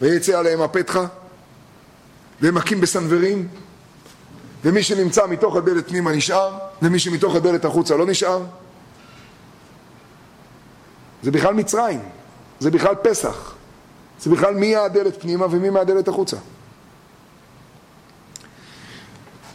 [0.00, 1.06] ויצא עליהם הפתחה,
[2.40, 3.48] והם מכים בסנוורים,
[4.64, 8.42] ומי שנמצא מתוך הדלת פנימה נשאר, ומי שמתוך הדלת החוצה לא נשאר.
[11.22, 12.00] זה בכלל מצרים,
[12.60, 13.54] זה בכלל פסח,
[14.20, 16.36] זה בכלל מי מהדלת פנימה ומי מהדלת החוצה.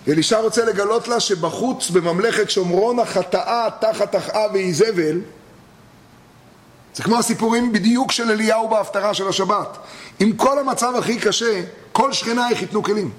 [0.07, 5.21] אלישע רוצה לגלות לה שבחוץ בממלכת שומרון החטאה תחת אחאב ואיזבל
[6.95, 9.77] זה כמו הסיפורים בדיוק של אליהו בהפטרה של השבת.
[10.19, 13.11] עם כל המצב הכי קשה, כל שכנייך ייתנו כלים.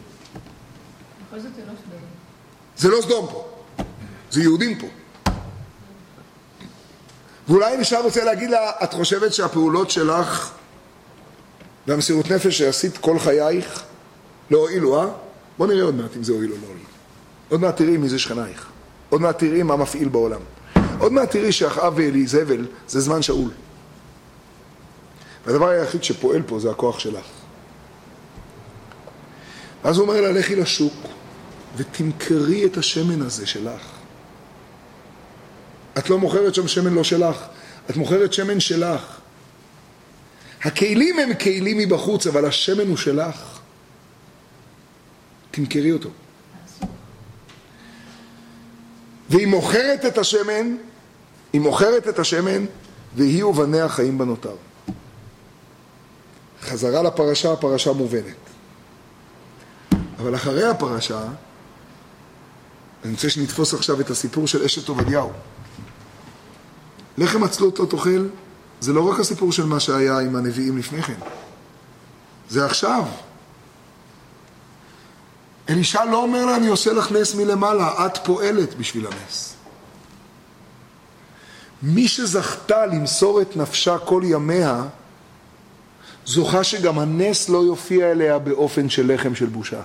[2.77, 3.27] זה לא סדום.
[3.27, 3.49] פה,
[4.31, 4.87] זה יהודים פה.
[7.49, 10.51] ואולי אני עכשיו רוצה להגיד לה, את חושבת שהפעולות שלך
[11.87, 13.83] והמסירות נפש שעשית כל חייך
[14.51, 15.07] לא הועילו, אה?
[15.59, 16.85] בוא נראה עוד מעט אם זה הועיל או לא הועיל.
[17.49, 18.67] עוד מעט תראי מי זה שכנייך.
[19.11, 20.41] עוד מעט תראי מה מפעיל בעולם.
[20.99, 23.51] עוד מעט תראי שאחאב ואליזבל זה זמן שאול.
[25.47, 27.25] והדבר היחיד שפועל פה זה הכוח שלך.
[29.85, 30.95] אז הוא אומר לה, לכי לשוק
[31.77, 33.83] ותמכרי את השמן הזה שלך.
[35.99, 37.37] את לא מוכרת שם שמן לא שלך,
[37.91, 39.19] את מוכרת שמן שלך.
[40.63, 43.59] הכלים הם כלים מבחוץ, אבל השמן הוא שלך.
[45.51, 46.11] תמכרי אותו.
[49.31, 50.77] והיא מוכרת את השמן,
[51.53, 52.65] היא מוכרת את השמן,
[53.17, 54.57] והיא ובניה חיים בנותר.
[56.63, 58.37] חזרה לפרשה, הפרשה מובנת.
[60.19, 61.23] אבל אחרי הפרשה,
[63.09, 65.33] אני רוצה שנתפוס עכשיו את הסיפור של אשת עובדיהו.
[67.19, 68.27] לחם עצלות לא תאכל,
[68.81, 71.15] זה לא רק הסיפור של מה שהיה עם הנביאים לפני כן.
[72.49, 73.05] זה עכשיו.
[75.69, 79.55] אלישע לא אומר לה, אני עושה לך נס מלמעלה, את פועלת בשביל הנס.
[81.83, 84.85] מי שזכתה למסור את נפשה כל ימיה,
[86.27, 89.81] זוכה שגם הנס לא יופיע אליה באופן של לחם של בושה.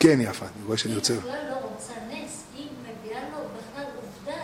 [0.00, 1.12] כן, יפה, אני רואה שאני עוצר.
[1.12, 4.42] היא בכלל לא רוצה נס, היא מביאה לו בכלל עובדה.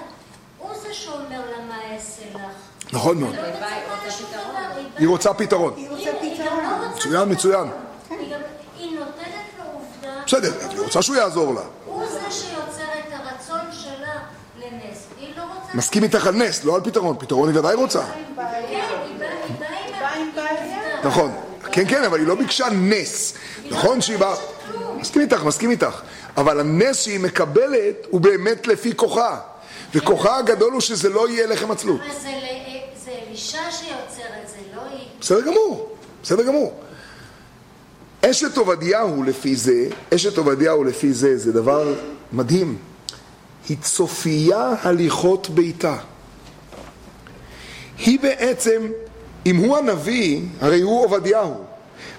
[0.58, 2.40] הוא זה שאומר לה מה אעשה לך.
[2.92, 3.34] נכון מאוד.
[3.34, 3.66] היא לא דבר,
[4.98, 5.72] היא רוצה פתרון.
[5.76, 6.64] היא רוצה פתרון.
[6.64, 7.68] לא רוצה מצוין, מצוין.
[8.78, 10.22] היא נותנת לו עובדה.
[10.26, 11.60] בסדר, היא רוצה שהוא יעזור לה.
[11.84, 14.18] הוא זה שיוצר את הרצון שלה
[14.58, 15.06] לנס.
[15.18, 15.74] היא לא רוצה...
[15.74, 17.16] מסכים איתך על נס, לא על פתרון.
[17.18, 18.02] פתרון היא ודאי רוצה.
[18.04, 18.84] כן.
[21.04, 21.32] נכון.
[21.72, 23.34] כן, כן, אבל היא לא ביקשה נס.
[23.70, 24.34] נכון שהיא באה...
[25.04, 26.00] מסכים איתך, מסכים איתך.
[26.36, 29.38] אבל הנס שהיא מקבלת הוא באמת לפי כוחה.
[29.94, 32.00] וכוחה הגדול הוא שזה לא יהיה לחם עצלות.
[32.00, 33.94] אבל זה ל- זה אלישע שיוצר
[34.42, 35.06] את זה, לא היא.
[35.20, 36.80] בסדר גמור, בסדר גמור.
[38.30, 41.94] אשת עובדיהו לפי זה, אשת עובדיהו לפי זה, זה דבר
[42.32, 42.78] מדהים.
[43.68, 45.96] היא צופייה הליכות ביתה.
[47.98, 48.82] היא בעצם,
[49.46, 51.54] אם הוא הנביא, הרי הוא עובדיהו,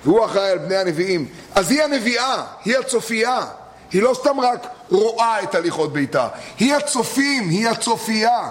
[0.06, 3.46] והוא אחראי על בני הנביאים, אז היא הנביאה, היא הצופייה.
[3.92, 6.28] היא לא סתם רק רואה את הליכות ביתה,
[6.60, 8.50] היא הצופים, היא הצופייה.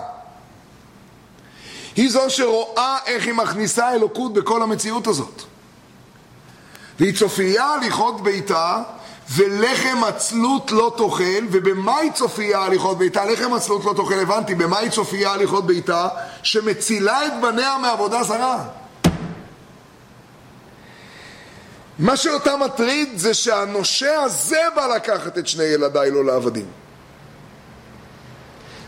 [1.96, 5.42] היא זו שרואה איך היא מכניסה אלוקות בכל המציאות הזאת.
[7.00, 8.82] והיא צופייה הליכות ביתה,
[9.30, 13.24] ולחם עצלות לא תאכל, ובמה היא צופייה הליכות ביתה?
[13.24, 16.08] לחם עצלות לא תאכל, הבנתי, במה היא צופייה הליכות ביתה?
[16.42, 18.64] שמצילה את בניה מעבודה זרה.
[21.98, 26.66] מה שאותה מטריד זה שהנושה הזה בא לקחת את שני ילדיי לא לעבדים.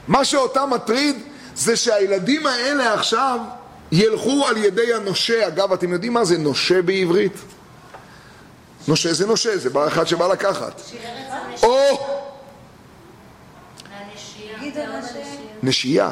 [0.09, 1.16] מה שאותה מטריד
[1.55, 3.40] זה שהילדים האלה עכשיו
[3.92, 5.47] ילכו על ידי הנושה.
[5.49, 7.33] אגב, אתם יודעים מה זה נושה בעברית?
[8.88, 10.81] נושה זה נושה, זה בא אחד שבא לקחת.
[11.62, 12.07] או.
[14.14, 14.59] נשייה.
[15.62, 16.11] נשייה.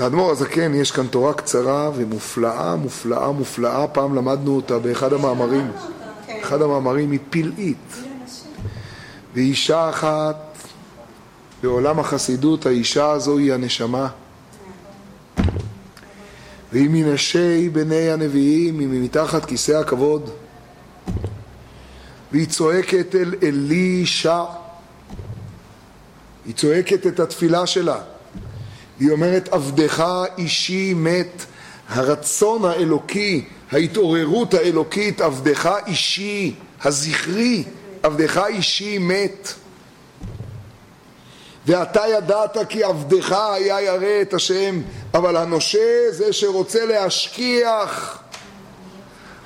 [0.00, 3.86] לאדמו"ר הזקן יש כאן תורה קצרה ומופלאה, מופלאה, מופלאה.
[3.88, 5.70] פעם למדנו אותה באחד המאמרים.
[6.26, 6.38] כן.
[6.42, 7.94] אחד המאמרים היא פלאית.
[9.34, 10.58] ואישה אחת
[11.62, 14.08] בעולם החסידות, האישה הזו היא הנשמה.
[16.72, 20.30] והיא מנשי בני הנביאים, היא מתחת כיסא הכבוד.
[22.32, 24.42] והיא צועקת אל אלישע.
[26.46, 28.00] היא צועקת את התפילה שלה.
[29.00, 30.04] היא אומרת, עבדך
[30.38, 31.44] אישי מת,
[31.88, 37.64] הרצון האלוקי, ההתעוררות האלוקית, עבדך אישי, הזכרי,
[38.02, 39.52] עבדך אישי מת.
[41.66, 44.80] ואתה ידעת כי עבדך היה ירא את השם,
[45.14, 48.18] אבל הנושה זה שרוצה להשכיח.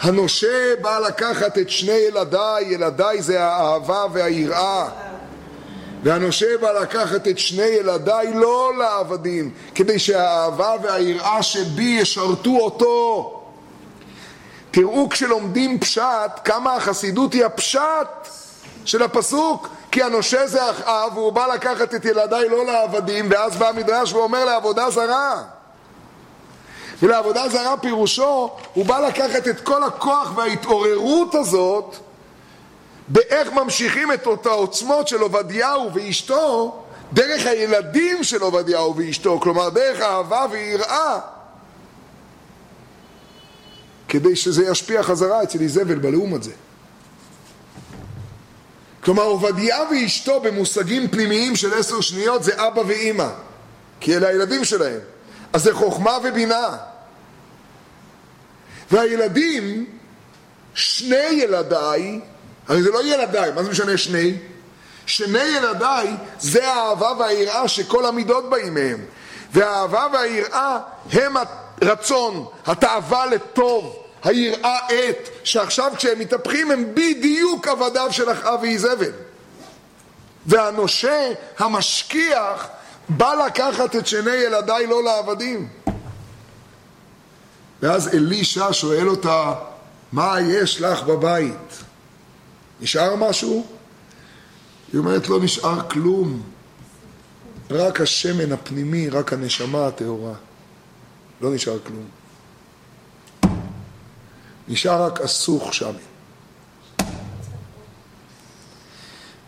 [0.01, 4.89] הנושה בא לקחת את שני ילדיי, ילדיי זה האהבה והיראה.
[6.05, 13.41] והנושה בא לקחת את שני ילדיי לא לעבדים, כדי שהאהבה והיראה שבי ישרתו אותו.
[14.71, 18.29] תראו כשלומדים פשט, כמה החסידות היא הפשט
[18.85, 23.69] של הפסוק, כי הנושה זה אחאב, והוא בא לקחת את ילדיי לא לעבדים, ואז בא
[23.69, 25.43] המדרש ואומר לעבודה זרה.
[27.03, 31.97] ולעבודה זרה פירושו, הוא בא לקחת את כל הכוח וההתעוררות הזאת
[33.09, 40.01] באיך ממשיכים את אותה עוצמות של עובדיהו ואשתו דרך הילדים של עובדיהו ואשתו, כלומר דרך
[40.01, 41.21] אהבה ויראה,
[44.09, 46.53] כדי שזה ישפיע חזרה אצל איזבל בלעומת זה.
[49.05, 53.29] כלומר עובדיה ואשתו במושגים פנימיים של עשר שניות זה אבא ואימא,
[54.01, 55.01] כי אלה הילדים שלהם.
[55.53, 56.77] אז זה חוכמה ובינה.
[58.91, 59.87] והילדים,
[60.75, 62.21] שני ילדיי,
[62.69, 64.35] הרי זה לא ילדיי, מה זה משנה שני?
[65.07, 69.05] שני ילדיי זה האהבה והיראה שכל המידות באים מהם.
[69.53, 70.79] והאהבה והיראה
[71.13, 71.35] הם
[71.83, 79.13] הרצון, התאווה לטוב, היראה עת, שעכשיו כשהם מתהפכים הם בדיוק עבדיו של אחאב ואיזבל.
[80.47, 82.69] והנושה, המשכיח,
[83.09, 85.69] בא לקחת את שני ילדיי לא לעבדים.
[87.83, 89.53] ואז אלישע שואל אותה,
[90.13, 91.84] מה יש לך בבית?
[92.81, 93.67] נשאר משהו?
[94.93, 96.43] היא אומרת, לא נשאר כלום.
[97.71, 100.35] רק השמן הפנימי, רק הנשמה הטהורה.
[101.41, 102.05] לא נשאר כלום.
[104.69, 105.93] נשאר רק הסוך שם.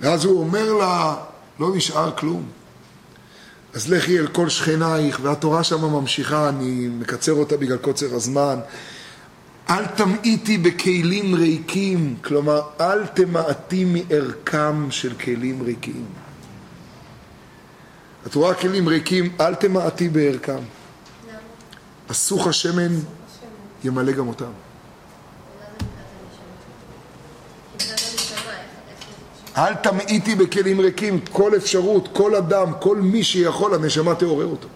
[0.01, 1.17] ואז הוא אומר לה,
[1.61, 2.49] לא נשאר כלום.
[3.75, 8.59] אז לכי אל כל שכנייך, והתורה שם ממשיכה, אני מקצר אותה בגלל קוצר הזמן.
[9.71, 16.05] אל תמעיטי בכלים ריקים, כלומר, אל תמעטי מערכם של כלים ריקים.
[18.27, 20.59] את רואה כלים ריקים, אל תמעטי בערכם.
[22.09, 22.95] הסוך השמן
[23.85, 24.51] ימלא גם אותם.
[29.57, 34.69] אל תמעיטי בכלים ריקים, כל אפשרות, כל אדם, כל מי שיכול, הנשמה תעורר אותו.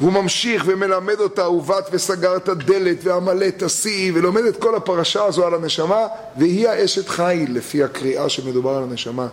[0.00, 5.46] והוא ממשיך ומלמד אותה, ובאת וסגר את הדלת ועמלה תשיא, ולומד את כל הפרשה הזו
[5.46, 9.28] על הנשמה, והיא האשת חיל, לפי הקריאה שמדובר על הנשמה.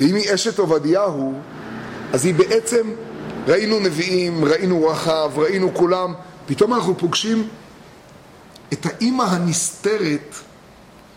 [0.00, 1.34] ואם היא אשת עובדיהו,
[2.12, 2.90] אז היא בעצם,
[3.46, 6.14] ראינו נביאים, ראינו רחב, ראינו כולם,
[6.46, 7.48] פתאום אנחנו פוגשים
[8.72, 10.34] את האימא הנסתרת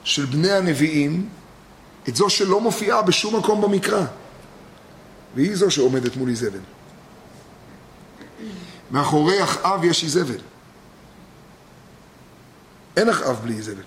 [0.03, 1.29] של בני הנביאים,
[2.09, 4.05] את זו שלא מופיעה בשום מקום במקרא,
[5.35, 6.59] והיא זו שעומדת מול איזבל.
[8.93, 10.39] מאחורי אחאב יש איזבל.
[12.97, 13.83] אין אחאב בלי איזבל.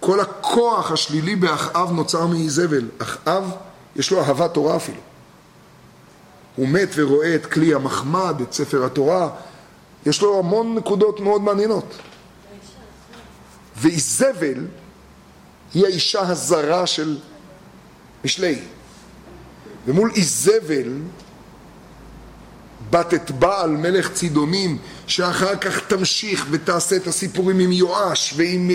[0.00, 2.88] כל הכוח השלילי באחאב נוצר מאיזבל.
[2.98, 3.50] אחאב,
[3.96, 5.00] יש לו אהבת תורה אפילו.
[6.56, 9.30] הוא מת ורואה את כלי המחמד, את ספר התורה,
[10.06, 11.94] יש לו המון נקודות מאוד מעניינות.
[13.76, 14.66] ואיזבל
[15.74, 17.18] היא האישה הזרה של
[18.24, 18.62] משלי.
[19.86, 20.92] ומול איזבל
[22.90, 28.70] בת את בעל מלך צידונים שאחר כך תמשיך ותעשה את הסיפורים עם יואש ועם...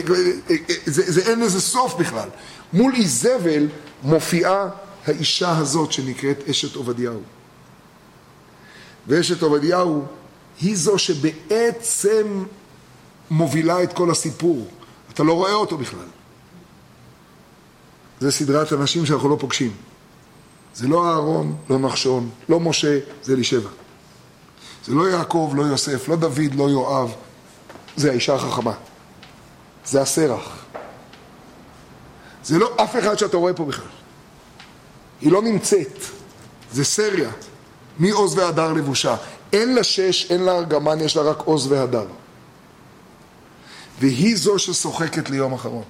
[0.86, 2.30] זה, זה אין לזה סוף בכלל.
[2.74, 3.68] מול איזבל
[4.04, 4.70] מופיעה
[5.08, 7.22] האישה הזאת שנקראת אשת עובדיהו.
[9.08, 10.06] ואשת עובדיהו
[10.62, 12.44] היא זו שבעצם
[13.30, 14.68] מובילה את כל הסיפור.
[15.14, 16.06] אתה לא רואה אותו בכלל.
[18.20, 19.72] זה סדרת אנשים שאנחנו לא פוגשים.
[20.76, 23.70] זה לא אהרון, לא נחשון, לא משה, זה אלישבע.
[24.86, 27.14] זה לא יעקב, לא יוסף, לא דוד, לא יואב.
[27.96, 28.74] זה האישה החכמה.
[29.86, 30.66] זה הסרח.
[32.44, 33.88] זה לא אף אחד שאתה רואה פה בכלל.
[35.22, 36.00] היא לא נמצאת.
[36.72, 37.32] זה סריה.
[38.00, 39.16] מעוז והדר לבושה.
[39.54, 42.06] אין לה שש, אין לה ארגמן, יש לה רק עוז והדר.
[44.00, 45.84] והיא זו ששוחקת ליום אחרון.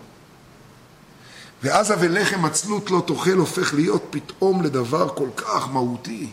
[1.64, 6.30] ואז ה"ולחם עצלות לא תאכל" הופך להיות פתאום לדבר כל כך מהותי.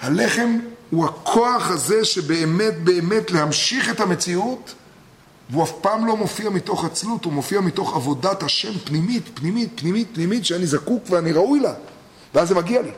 [0.00, 0.58] הלחם
[0.90, 4.74] הוא הכוח הזה שבאמת באמת להמשיך את המציאות,
[5.50, 10.08] והוא אף פעם לא מופיע מתוך עצלות, הוא מופיע מתוך עבודת השם פנימית, פנימית, פנימית,
[10.14, 11.72] פנימית, שאני זקוק ואני ראוי לה,
[12.34, 12.90] ואז זה מגיע לי.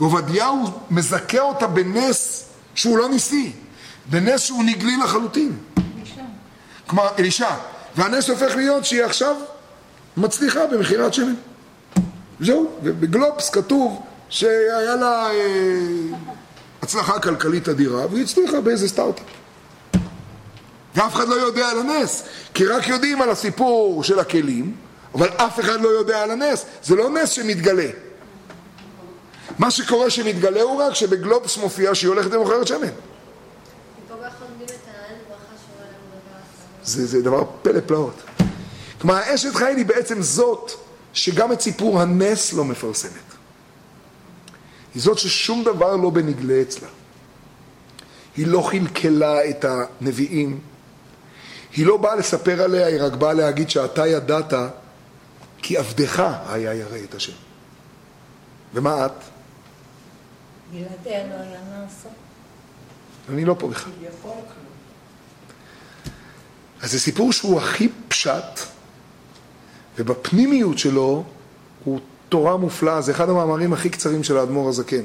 [0.00, 3.52] ועובדיהו מזכה אותה בנס שהוא לא ניסי,
[4.06, 5.56] בנס שהוא נגלי לחלוטין.
[6.86, 7.50] כלומר, אלישע.
[7.96, 9.36] והנס הופך להיות שהיא עכשיו
[10.16, 11.34] מצליחה במכירת שמן.
[12.40, 15.36] זהו, ובגלובס כתוב שהיה לה אה,
[16.88, 19.24] הצלחה כלכלית אדירה, והיא הצליחה באיזה סטארט-אפ.
[20.94, 22.22] ואף אחד לא יודע על הנס,
[22.54, 24.76] כי רק יודעים על הסיפור של הכלים,
[25.14, 26.64] אבל אף אחד לא יודע על הנס.
[26.82, 27.90] זה לא נס שמתגלה.
[29.58, 32.88] מה שקורה שמתגלה הוא רק שבגלובס מופיע שהיא הולכת ומוכרת שמן.
[36.84, 38.22] זה, זה דבר פלא פלאות.
[39.00, 40.72] כלומר, האשת חיל היא בעצם זאת
[41.12, 43.27] שגם את סיפור הנס לא מפרסמת.
[44.94, 46.88] היא זאת ששום דבר לא בנגלה אצלה.
[48.36, 50.60] היא לא חלקלה את הנביאים,
[51.76, 54.52] היא לא באה לספר עליה, היא רק באה להגיד שאתה ידעת
[55.62, 57.32] כי עבדך היה ירא את השם.
[58.74, 59.12] ומה את?
[60.72, 62.08] בלעדיה לא היה נעשה.
[63.28, 63.92] אני לא פה בכלל.
[66.82, 68.60] אז זה סיפור שהוא הכי פשט,
[69.98, 71.24] ובפנימיות שלו
[71.84, 73.00] הוא תורה מופלאה.
[73.00, 75.02] זה אחד המאמרים הכי קצרים של האדמו"ר הזקן.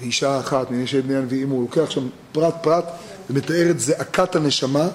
[0.00, 2.84] באישה אחת, מנשי בני הנביאים, הוא לוקח שם פרט פרט
[3.30, 4.88] ומתאר את זעקת הנשמה,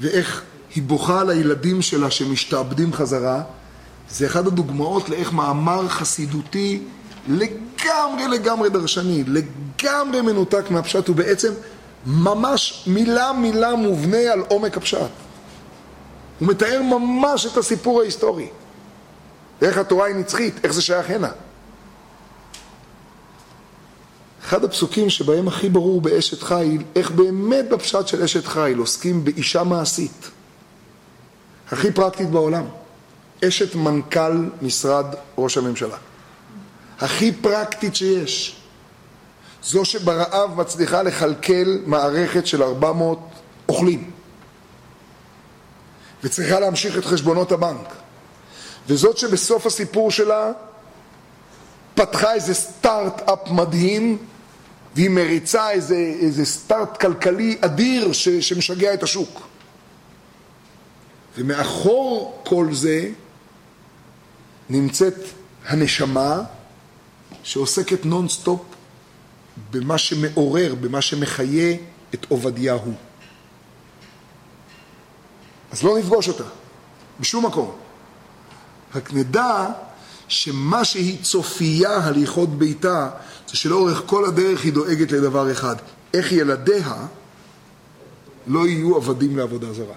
[0.00, 0.42] ואיך
[0.74, 3.42] היא בוכה על הילדים שלה שמשתעבדים חזרה.
[4.10, 6.82] זה אחת הדוגמאות לאיך מאמר חסידותי
[7.28, 11.52] לגמרי לגמרי דרשני, לגמרי מנותק מהפשט, הוא בעצם
[12.06, 15.10] ממש מילה מילה מובנה על עומק הפשט.
[16.38, 18.48] הוא מתאר ממש את הסיפור ההיסטורי.
[19.62, 21.28] איך התורה היא נצחית, איך זה שייך הנה.
[24.44, 29.64] אחד הפסוקים שבהם הכי ברור באשת חיל, איך באמת בפשט של אשת חיל עוסקים באישה
[29.64, 30.30] מעשית.
[31.72, 32.64] הכי פרקטית בעולם.
[33.44, 35.06] אשת מנכ"ל משרד
[35.38, 35.96] ראש הממשלה.
[37.00, 38.56] הכי פרקטית שיש.
[39.62, 43.18] זו שברעב מצליחה לכלכל מערכת של 400
[43.68, 44.10] אוכלים.
[46.24, 47.94] וצריכה להמשיך את חשבונות הבנק.
[48.88, 50.52] וזאת שבסוף הסיפור שלה
[51.94, 54.18] פתחה איזה סטארט-אפ מדהים
[54.94, 59.40] והיא מריצה איזה, איזה start כלכלי אדיר ש, שמשגע את השוק.
[61.36, 63.10] ומאחור כל זה
[64.70, 65.14] נמצאת
[65.66, 66.42] הנשמה
[67.42, 68.60] שעוסקת נונסטופ
[69.70, 71.76] במה שמעורר, במה שמחיה
[72.14, 72.92] את עובדיהו.
[75.72, 76.44] אז לא נפגוש אותה,
[77.20, 77.87] בשום מקום.
[78.94, 79.66] רק נדע
[80.28, 83.10] שמה שהיא צופייה הליכות ביתה,
[83.48, 85.76] זה שלאורך כל הדרך היא דואגת לדבר אחד,
[86.14, 87.06] איך ילדיה
[88.46, 89.94] לא יהיו עבדים לעבודה זרה.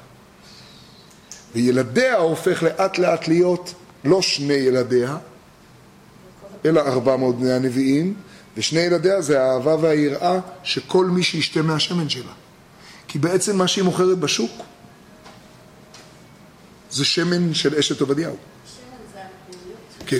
[1.56, 3.74] וילדיה הופך לאט לאט להיות
[4.04, 5.18] לא שני ילדיה,
[6.66, 8.14] אלא ארבע מאות בני הנביאים,
[8.58, 12.32] ושני ילדיה זה האהבה והיראה שכל מי שישתה מהשמן שלה.
[13.08, 14.52] כי בעצם מה שהיא מוכרת בשוק
[16.92, 18.36] זה שמן של אשת עובדיהו.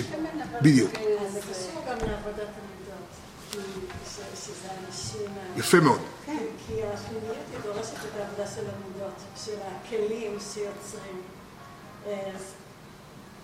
[0.52, 0.90] כן, בדיוק.
[1.32, 3.08] זה קשור גם לעבודת המידות,
[3.50, 3.58] כי
[4.10, 5.26] ש- שזה אנשים...
[5.56, 6.00] ה- יפה מאוד.
[6.26, 6.36] כן,
[6.66, 9.14] כי הפנימיות היא דורשת את העבודה של המידות,
[9.44, 11.20] של הכלים שיוצרים.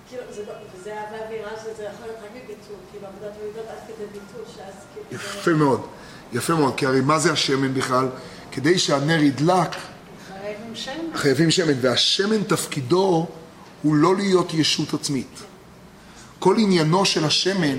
[0.09, 0.53] כאילו, זה לא-
[1.31, 5.07] ויראה שזה יכול להיות רק בביטול, כי בעבודת המידות עד כדי ביטול, שאז כאילו...
[5.23, 5.87] יפה מאוד.
[6.33, 8.09] יפה מאוד, כי הרי מה זה השמן בכלל?
[8.53, 9.69] כדי שהנר ידלק,
[10.29, 10.93] חייבים שם.
[11.15, 13.27] חייבים שמן, והשמן תפקידו
[13.83, 15.39] הוא לא להיות ישות עצמית.
[16.39, 17.79] כל עניינו של השמן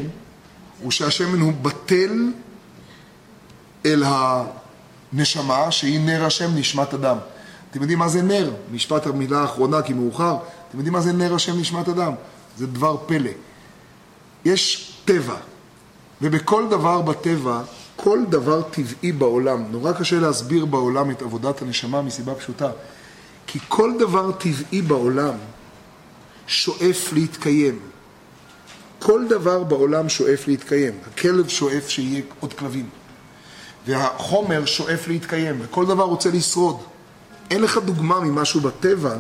[0.82, 2.32] הוא שהשמן הוא בטל
[3.86, 7.18] אל הנשמה שהיא נר השם נשמת אדם.
[7.72, 8.52] אתם יודעים מה זה נר?
[8.72, 10.38] משפט המילה האחרונה כי מאוחר.
[10.70, 12.14] אתם יודעים מה זה נר השם נשמת אדם?
[12.58, 13.32] זה דבר פלא.
[14.46, 15.36] יש טבע,
[16.22, 17.62] ובכל דבר בטבע,
[17.96, 22.70] כל דבר טבעי בעולם, נורא קשה להסביר בעולם את עבודת הנשמה מסיבה פשוטה,
[23.48, 25.34] כי כל דבר טבעי בעולם
[26.48, 27.80] שואף להתקיים.
[29.00, 31.00] כל דבר בעולם שואף להתקיים.
[31.08, 32.90] הכלב שואף שיהיה עוד כלבים.
[33.86, 36.84] והחומר שואף להתקיים, וכל דבר רוצה לשרוד.
[37.52, 39.16] אין לך דוגמה ממשהו בטבע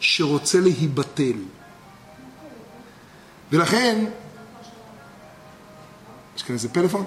[0.00, 1.32] שרוצה להיבטל.
[3.52, 4.04] ולכן,
[6.36, 7.04] יש כאן איזה פלאפון?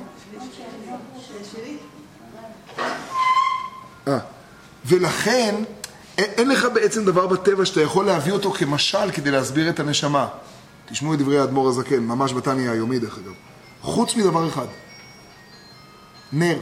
[4.08, 4.20] אה,
[4.86, 5.56] ולכן
[6.18, 10.28] אין לך בעצם דבר בטבע שאתה יכול להביא אותו כמשל כדי להסביר את הנשמה.
[10.90, 13.34] תשמעו את דברי האדמו"ר הזקן, ממש בתניא היומי דרך אגב.
[13.82, 14.66] חוץ מדבר אחד,
[16.34, 16.60] נר.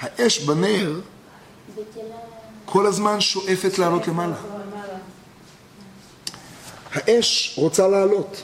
[0.00, 1.00] האש בנר
[2.64, 4.36] כל הזמן שואפת לעלות למעלה.
[6.92, 8.42] האש רוצה לעלות.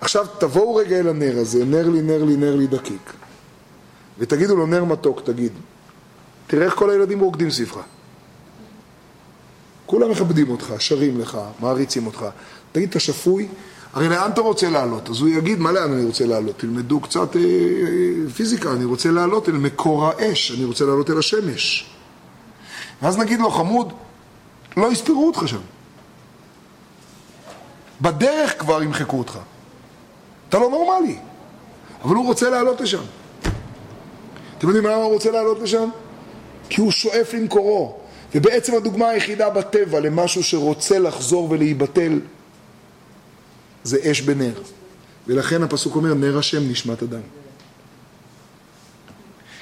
[0.00, 3.12] עכשיו תבואו רגע אל הנר הזה, נר לי, נר לי, נר לי דקיק.
[4.18, 5.52] ותגידו לו, נר מתוק, תגיד.
[6.46, 7.78] תראה איך כל הילדים רוקדים סביבך.
[9.86, 12.26] כולם מכבדים אותך, שרים לך, מעריצים אותך.
[12.72, 13.48] תגיד, אתה שפוי?
[13.92, 15.10] הרי לאן אתה רוצה לעלות?
[15.10, 16.58] אז הוא יגיד, מה לאן אני רוצה לעלות?
[16.58, 21.18] תלמדו קצת אה, אה, פיזיקה, אני רוצה לעלות אל מקור האש, אני רוצה לעלות אל
[21.18, 21.90] השמש.
[23.02, 23.92] ואז נגיד לו, חמוד,
[24.76, 25.60] לא יספרו אותך שם.
[28.00, 29.38] בדרך כבר ימחקו אותך.
[30.48, 31.18] אתה לא נורמלי.
[32.04, 33.02] אבל הוא רוצה לעלות לשם.
[34.58, 35.88] אתם יודעים למה הוא רוצה לעלות לשם?
[36.68, 37.98] כי הוא שואף למקורו.
[38.34, 42.20] ובעצם הדוגמה היחידה בטבע למשהו שרוצה לחזור ולהיבטל
[43.84, 44.62] זה אש בנר.
[45.26, 47.20] ולכן הפסוק אומר, נר השם נשמת אדם.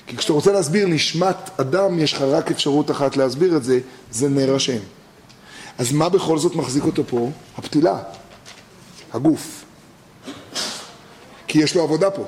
[0.07, 4.29] כי כשאתה רוצה להסביר נשמת אדם, יש לך רק אפשרות אחת להסביר את זה, זה
[4.29, 4.79] נר השם.
[5.79, 7.31] אז מה בכל זאת מחזיק אותו פה?
[7.59, 7.99] הפתילה,
[9.13, 9.65] הגוף.
[11.47, 12.25] כי יש לו עבודה פה.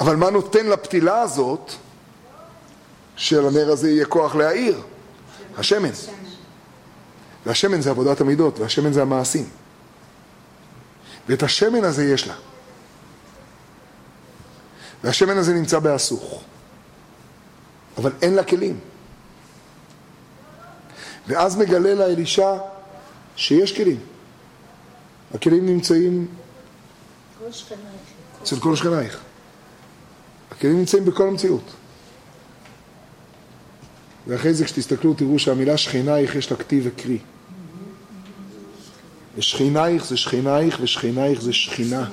[0.00, 1.72] אבל מה נותן לפתילה הזאת,
[3.16, 4.80] שלנר הזה יהיה כוח להאיר?
[5.58, 5.90] השמן.
[7.46, 9.48] והשמן זה עבודת המידות, והשמן זה המעשים.
[11.28, 12.34] ואת השמן הזה יש לה.
[15.04, 16.42] והשמן הזה נמצא באסוך.
[17.96, 18.80] אבל אין לה כלים.
[21.26, 22.56] ואז מגלה לה אלישע
[23.36, 24.00] שיש כלים.
[25.34, 26.26] הכלים נמצאים.
[28.42, 29.20] אצל כל שכנייך.
[30.50, 31.62] הכלים נמצאים בכל המציאות.
[34.28, 37.18] ואחרי זה כשתסתכלו תראו שהמילה שכינייך יש לה כתיב וקרי.
[39.38, 42.08] ושכינייך זה שכינייך ושכינייך זה שכינה.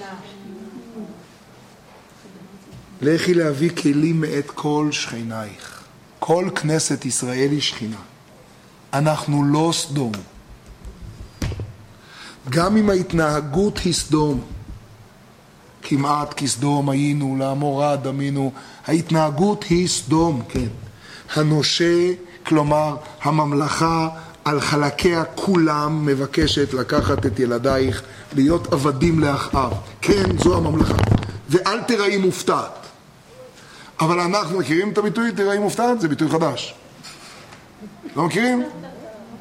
[3.01, 5.84] לכי להביא כלים מאת כל שכינייך.
[6.20, 7.99] כל כנסת ישראל היא שכינה.
[8.93, 10.11] אנחנו לא סדום.
[12.49, 14.41] גם אם ההתנהגות היא סדום,
[15.82, 18.51] כמעט כסדום היינו, לעמורה דמינו,
[18.88, 20.68] ההתנהגות היא סדום, כן.
[21.34, 22.11] הנושה,
[22.45, 24.09] כלומר הממלכה
[24.45, 28.01] על חלקיה כולם מבקשת לקחת את ילדייך,
[28.34, 29.73] להיות עבדים לאחאב.
[30.01, 30.95] כן, זו הממלכה.
[31.49, 32.86] ואל תראי מופתעת.
[33.99, 36.01] אבל אנחנו מכירים את הביטוי תראי מופתעת?
[36.01, 36.76] זה ביטוי חדש.
[38.15, 38.63] לא מכירים?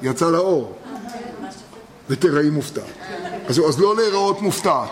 [0.03, 0.78] יצא לאור.
[2.11, 2.85] ותראי מופתעת.
[3.49, 4.91] אז, אז לא להיראות מופתעת.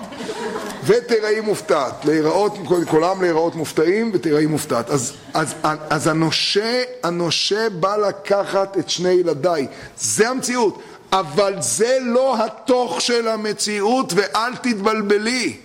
[0.84, 2.04] ותראי מופתעת.
[2.04, 2.52] להיראות,
[2.90, 4.90] כולם להיראות מופתעים ותראי מופתעת.
[4.90, 5.54] אז, אז,
[5.90, 9.66] אז הנושה, הנושה בא לקחת את שני ילדיי.
[9.96, 10.82] זה המציאות.
[11.12, 15.56] אבל זה לא התוך של המציאות ואל תתבלבלי.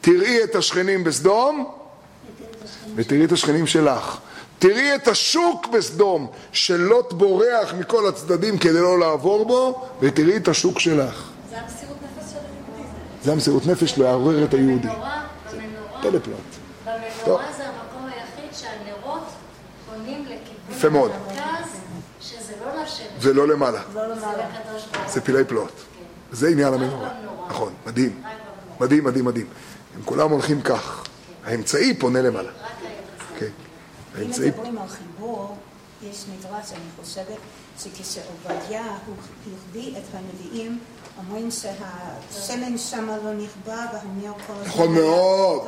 [0.00, 1.70] תראי את השכנים בסדום
[2.94, 4.18] ותראי את השכנים שלך.
[4.58, 10.78] תראי את השוק בסדום, שלוט בורח מכל הצדדים כדי לא לעבור בו, ותראי את השוק
[10.78, 11.28] שלך.
[11.50, 11.89] זה היהודי.
[13.22, 14.88] זה המסירות נפש לעורר את היהודי.
[14.88, 16.34] במנורה, במנורה, טלפלט.
[16.84, 19.22] במנורה זה המקום היחיד שהנרות
[19.90, 21.10] פונים לכיוון יפה מאוד.
[21.14, 21.68] המרכז,
[22.20, 23.82] שזה לא לשבת, ולא למעלה.
[25.06, 25.72] זה פילי פלוט.
[26.32, 27.08] זה עניין המנורה.
[27.08, 27.48] במנורה.
[27.48, 28.22] נכון, מדהים.
[28.80, 29.46] מדהים, מדהים, מדהים.
[29.96, 31.04] הם כולם הולכים כך.
[31.44, 32.50] האמצעי פונה למעלה.
[33.38, 33.46] כן.
[33.46, 34.48] אם האמצעי...
[34.48, 35.56] מדברים על חיבור,
[36.02, 37.38] יש מדרש, אני חושבת,
[37.78, 40.78] שכשעובדיה הוא החביא את הנביאים,
[41.28, 45.62] אומרים שהשמן שם לא נכבה והנר כל הזמן נכון מאוד.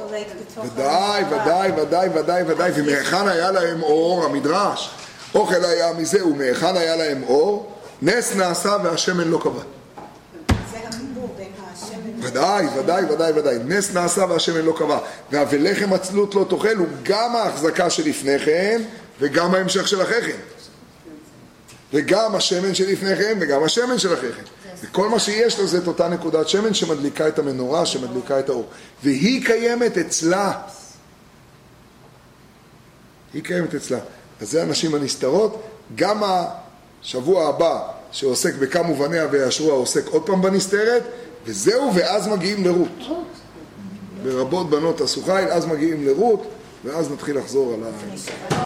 [0.65, 1.25] ודאי.
[1.25, 2.73] ודאי, ודאי, ודאי, ודאי.
[2.75, 4.25] ומהיכן היה להם אור?
[4.25, 4.91] המדרש.
[5.35, 7.73] אוכל היה מזה, ומהיכן היה להם אור?
[8.03, 9.61] נס נעשה והשמן לא כבה.
[10.73, 13.59] זה החיבור בין השמן ודאי, ודאי, ודאי, ודאי.
[13.65, 14.99] נס נעשה והשמן לא קבע.
[15.31, 18.83] והבלחם עצלות לא תאכל הוא גם ההחזקה שלפני כן
[19.21, 20.39] וגם ההמשך של אחרי כן.
[21.93, 24.43] וגם השמן שלפני כן וגם השמן של אחרי כן.
[24.83, 28.67] וכל מה שיש לו זה את אותה נקודת שמן שמדליקה את המנורה, שמדליקה את האור.
[29.03, 30.53] והיא קיימת אצלה.
[33.35, 33.99] היא קיימת אצלה.
[34.41, 35.63] אז זה הנשים הנסתרות.
[35.95, 36.23] גם
[37.03, 41.03] השבוע הבא שעוסק בכמה מובניה ויאשרוה עוסק עוד פעם בנסתרת,
[41.45, 42.89] וזהו, ואז מגיעים לרות.
[44.23, 46.43] ברבות בנות עשו חיל, אז מגיעים לרות,
[46.85, 48.53] ואז נתחיל לחזור על ה...